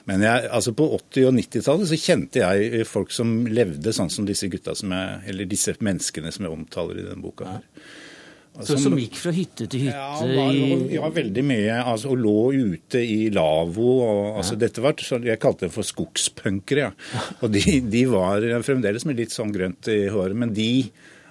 [0.06, 4.24] Men jeg, altså på 80- og 90-tallet så kjente jeg folk som levde sånn som
[4.24, 7.44] disse gutta som jeg, eller disse menneskene som jeg omtaler i denne boka.
[7.44, 7.64] her.
[7.66, 8.07] Og
[8.66, 10.56] Så som gikk fra hytte til hytte ja, var,
[10.90, 11.76] ja, veldig mye.
[11.78, 12.38] Altså, og lå
[12.74, 13.90] ute i lavvo.
[14.02, 16.88] Og, altså, Dette var sånn, Jeg kalte det for skogspunkere.
[16.90, 17.26] Ja.
[17.42, 20.70] Og de, de var fremdeles med litt sånn grønt i håret, men de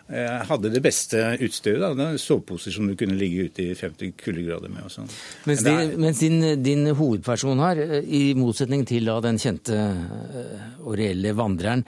[0.07, 1.97] eh, hadde det beste utstyret.
[1.99, 4.85] da, Soveposer som du kunne ligge ute i 50 kuldegrader med.
[4.87, 5.09] og sånn.
[5.49, 9.41] Mens, de, er, din, mens din, din hovedperson her, eh, i motsetning til da den
[9.41, 11.83] kjente eh, og reelle vandreren,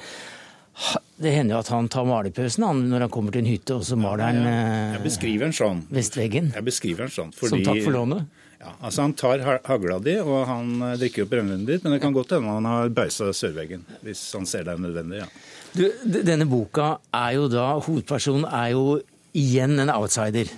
[1.20, 3.84] det hender jo at han tar malerpausen han, når han kommer til en hytte, og
[3.88, 5.82] så maler han eh, Jeg beskriver en sånn.
[5.92, 6.52] vestveggen.
[6.56, 7.34] Jeg beskriver en sånn.
[7.36, 8.28] Som takk for lånet?
[8.60, 11.96] Ja, altså Han tar ha- hagla di, og han eh, drikker opp brennevinet ditt, men
[11.96, 15.22] det kan godt hende han har beisa sørveggen, hvis han ser det er nødvendig.
[15.26, 15.30] ja.
[15.70, 15.84] Du,
[16.26, 18.96] denne boka er jo da Hovedpersonen er jo
[19.38, 20.50] igjen en outsider.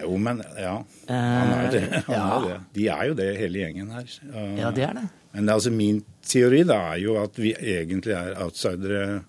[0.00, 0.74] Jo, men ja.
[1.08, 1.80] Han er det.
[2.10, 2.26] Han ja.
[2.36, 2.58] er det.
[2.76, 4.12] De er jo det, hele gjengen her.
[4.58, 5.06] Ja, det er det.
[5.32, 9.22] Men altså min teori da er jo at vi egentlig er outsidere.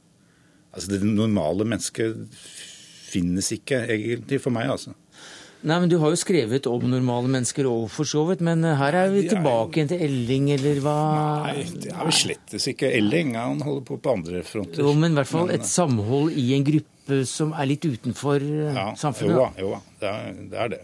[0.71, 2.35] Altså Det normale mennesket
[3.11, 4.93] finnes ikke egentlig for meg, altså.
[5.61, 8.41] Nei, men Du har jo skrevet om normale mennesker òg, for så vidt.
[8.45, 10.95] Men eh, her er vi tilbake til Elling, eller hva?
[11.45, 13.35] Nei, det er vel slettes ikke Elling.
[13.37, 14.81] Han holder på på andre fronter.
[14.81, 18.71] Jo, men i hvert fall et samhold i en gruppe som er litt utenfor eh,
[18.79, 19.35] ja, samfunnet.
[19.35, 19.51] Jo da.
[19.61, 19.81] jo da.
[20.01, 20.63] Det er det.
[20.63, 20.81] Er det.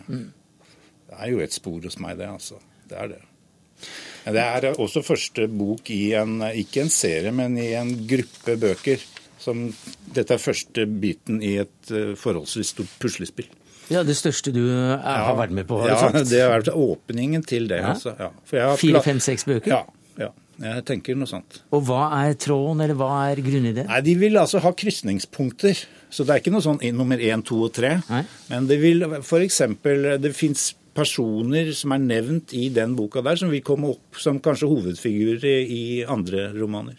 [1.08, 2.30] det er jo et spor hos meg, det.
[2.30, 2.62] altså.
[2.88, 3.22] Det er det.
[4.28, 8.58] Men det er også første bok i en, ikke en serie, men i en gruppe
[8.62, 9.02] bøker.
[9.42, 9.68] Som,
[10.16, 13.50] dette er første biten i et eh, forholdsvis stort puslespill.
[13.92, 16.26] Ja, Det største du er, har vært med på, har ja, sagt?
[16.32, 17.80] det har vært åpningen til det.
[17.84, 17.94] Ja.
[17.94, 18.16] altså.
[18.20, 18.74] Ja.
[18.80, 19.72] Fire, fem, seks bøker?
[19.72, 19.86] Ja,
[20.20, 20.34] ja.
[20.58, 21.60] Jeg tenker noe sånt.
[21.70, 23.86] Og hva er tråden, eller hva er grunnideen?
[23.88, 25.84] Nei, De vil altså ha krysningspunkter.
[26.10, 28.00] Så det er ikke noe sånn i nummer én, to og tre.
[28.50, 29.62] Men det vil f.eks.
[30.24, 34.40] Det fins personer som er nevnt i den boka der, som vil komme opp som
[34.42, 36.98] kanskje hovedfigurer i, i andre romaner.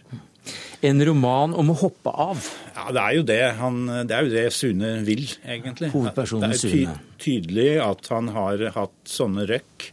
[0.86, 2.42] En roman om å hoppe av.
[2.76, 5.90] Ja, Det er jo det, han, det, er jo det Sune vil, egentlig.
[5.94, 6.70] Hovedpersonen Sune.
[6.70, 9.88] det er ty tydelig at han har hatt sånne røkk.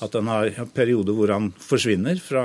[0.00, 2.44] At han har en periode hvor han forsvinner fra,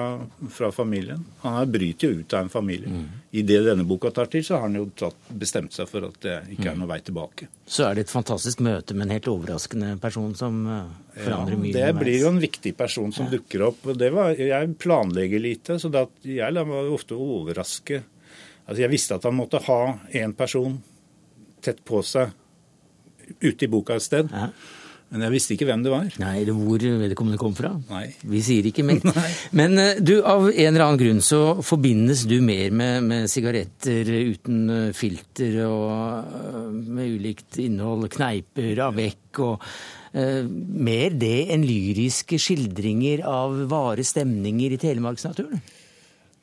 [0.52, 1.22] fra familien.
[1.46, 2.92] Han bryter jo ut av en familie.
[2.92, 3.06] Mm.
[3.32, 6.18] I det denne boka tar til, så har han jo tatt, bestemt seg for at
[6.26, 7.48] det ikke er noen vei tilbake.
[7.64, 11.74] Så er det et fantastisk møte med en helt overraskende person som forandrer forandrer mye.
[11.74, 13.88] det blir jo en viktig person som dukker opp.
[13.96, 18.04] det var, Jeg planlegger lite, så da, jeg lar meg ofte overraske.
[18.66, 20.82] Altså Jeg visste at han måtte ha en person
[21.62, 22.34] tett på seg
[23.42, 24.30] ute i boka et sted.
[25.14, 26.08] Men jeg visste ikke hvem det var.
[26.20, 27.72] Nei, eller hvor vedkommende kom fra.
[27.92, 28.08] Nei.
[28.26, 29.04] Vi sier ikke mer.
[29.60, 34.10] Men eh, du, av en eller annen grunn så forbindes du mer med, med sigaretter
[34.34, 36.58] uten eh, filter og eh,
[36.98, 39.64] med ulikt innhold, kneiper, avec og
[40.16, 45.60] uh, mer det enn lyriske skildringer av vare stemninger i telemarksnaturen?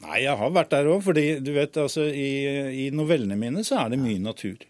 [0.02, 1.00] Nei, jeg har vært der òg.
[1.06, 4.60] fordi du vet, altså, i, i novellene mine så er det mye natur.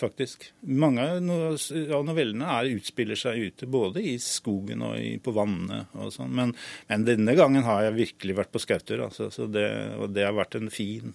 [0.00, 0.46] Faktisk.
[0.64, 5.82] Mange av novellene er, utspiller seg ute, både i skogen og i, på vannene.
[6.00, 6.32] og sånn.
[6.38, 6.54] Men,
[6.88, 9.66] men denne gangen har jeg virkelig vært på skautur, altså, så det,
[10.00, 11.12] og det har vært en fin,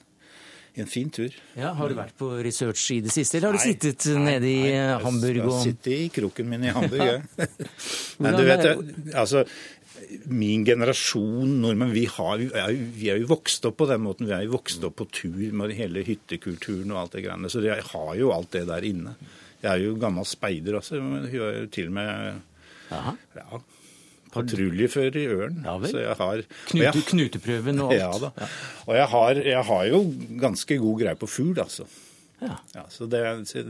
[0.75, 1.31] en fin tur.
[1.55, 4.23] Ja, Har du vært på research i det siste, eller har du Nei, sittet nei,
[4.27, 5.05] nede i nei, Hamburg?
[5.07, 7.47] Hamburg Jeg og sitter i kroken min i Hamburg, ja.
[8.25, 9.45] Men du vet, jeg- altså,
[10.29, 14.01] min generasjon nordmenn, vi, har, vi, er, jo- vi er jo vokst opp på den
[14.05, 14.27] måten.
[14.29, 17.49] Vi er jo vokst opp på tur med hele hyttekulturen og alt det greiene.
[17.51, 19.15] Så jeg har jo alt det der inne.
[19.63, 20.99] Jeg er jo gammel speider også.
[21.01, 22.41] men Jeg er jo til og med
[22.91, 23.59] ja,
[24.35, 25.61] patruljefører i Ørn.
[25.87, 28.01] så jeg har og Knute, knuteprøven og alt?
[28.01, 28.49] Ja da.
[28.85, 30.01] Og jeg har, jeg har jo
[30.41, 31.87] ganske god greie på fugl, altså.
[32.75, 32.85] Ja.
[32.91, 33.21] så det,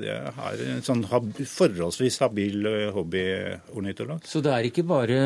[0.01, 4.25] det er en sånn hab, forholdsvis habil hobbyornitolog.
[4.27, 5.19] Så det er ikke bare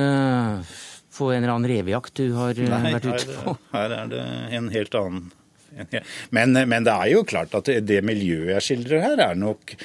[1.17, 3.55] på en eller annen revejakt du har Nei, vært ute på?
[3.57, 4.23] Nei, her er det
[4.59, 5.29] en helt annen
[6.35, 9.75] men, men det er jo klart at det, miljøet jeg skildrer her, er nok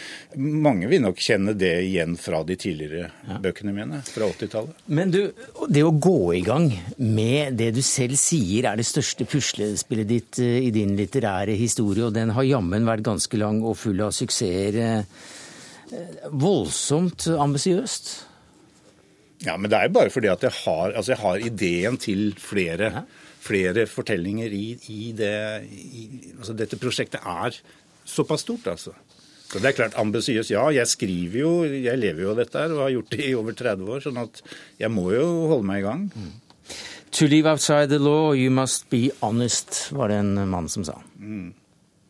[0.41, 4.81] Mange vil nok kjenne det igjen fra de tidligere bøkene mine, fra 80-tallet.
[4.91, 5.21] Men du,
[5.71, 6.67] det å gå i gang
[6.99, 12.09] med det du selv sier er det største puslespillet ditt eh, i din litterære historie,
[12.09, 14.81] og den har jammen vært ganske lang og full av suksesser.
[14.83, 15.33] eh,
[16.33, 18.15] Voldsomt ambisiøst.
[19.45, 22.33] Ja, men det er jo bare fordi at jeg har, altså jeg har ideen til
[22.41, 23.05] flere,
[23.45, 25.35] flere fortellinger i, i det
[25.69, 26.05] i,
[26.39, 27.59] altså Dette prosjektet er
[28.05, 28.95] såpass stort, altså.
[29.45, 30.51] Så det er klart, ambisiøst.
[30.51, 33.35] Ja, jeg skriver jo, jeg lever jo av dette her og har gjort det i
[33.39, 34.41] over 30 år, sånn at
[34.81, 36.09] jeg må jo holde meg i gang.
[37.15, 40.97] To live outside the law, you must be honest, var det en mann som sa.
[41.21, 41.53] Mm.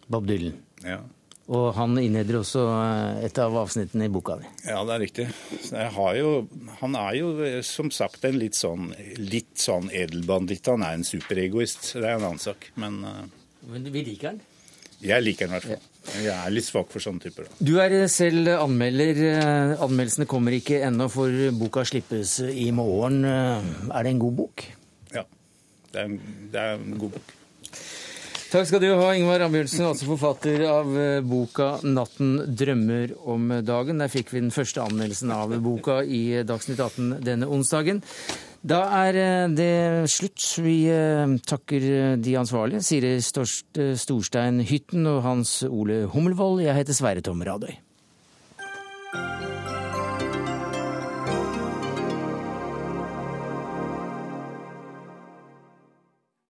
[0.09, 0.57] Bob Dylan.
[0.85, 1.03] Ja.
[1.53, 4.47] Og han innleder også eh, et av avsnittene i boka di.
[4.65, 5.27] Ja, det er riktig.
[6.17, 6.31] Jo,
[6.81, 8.87] han er jo eh, som sagt en litt sånn,
[9.21, 10.71] litt sånn edelbanditt.
[10.73, 11.91] Han er en superegoist.
[11.99, 12.71] Det er en annen sak.
[12.81, 13.25] Men uh,
[13.69, 14.41] Men vi liker han.
[15.05, 15.91] jeg liker han i hvert fall.
[16.25, 17.47] Jeg er litt svak for sånne typer.
[17.49, 17.61] Da.
[17.65, 19.21] Du er selv anmelder.
[19.35, 23.21] Eh, Anmeldelsene kommer ikke ennå, for boka slippes i morgen.
[23.25, 24.65] Eh, Er det en god bok?
[25.13, 25.25] Ja.
[25.93, 26.19] Det er, en,
[26.53, 27.33] det er en god bok.
[28.55, 33.99] Takk skal du ha, Ingvar Ambjørnsen, altså forfatter av eh, boka 'Natten drømmer om dagen'.
[33.99, 37.99] Der fikk vi den første anmeldelsen av boka i Dagsnytt 18 denne onsdagen.
[38.63, 40.39] Da er eh, det slutt.
[40.63, 46.63] Vi eh, takker de ansvarlige, Siri Storstein Hytten og Hans Ole Hummelvold.
[46.63, 47.75] Jeg heter Sverre Tom Radøy.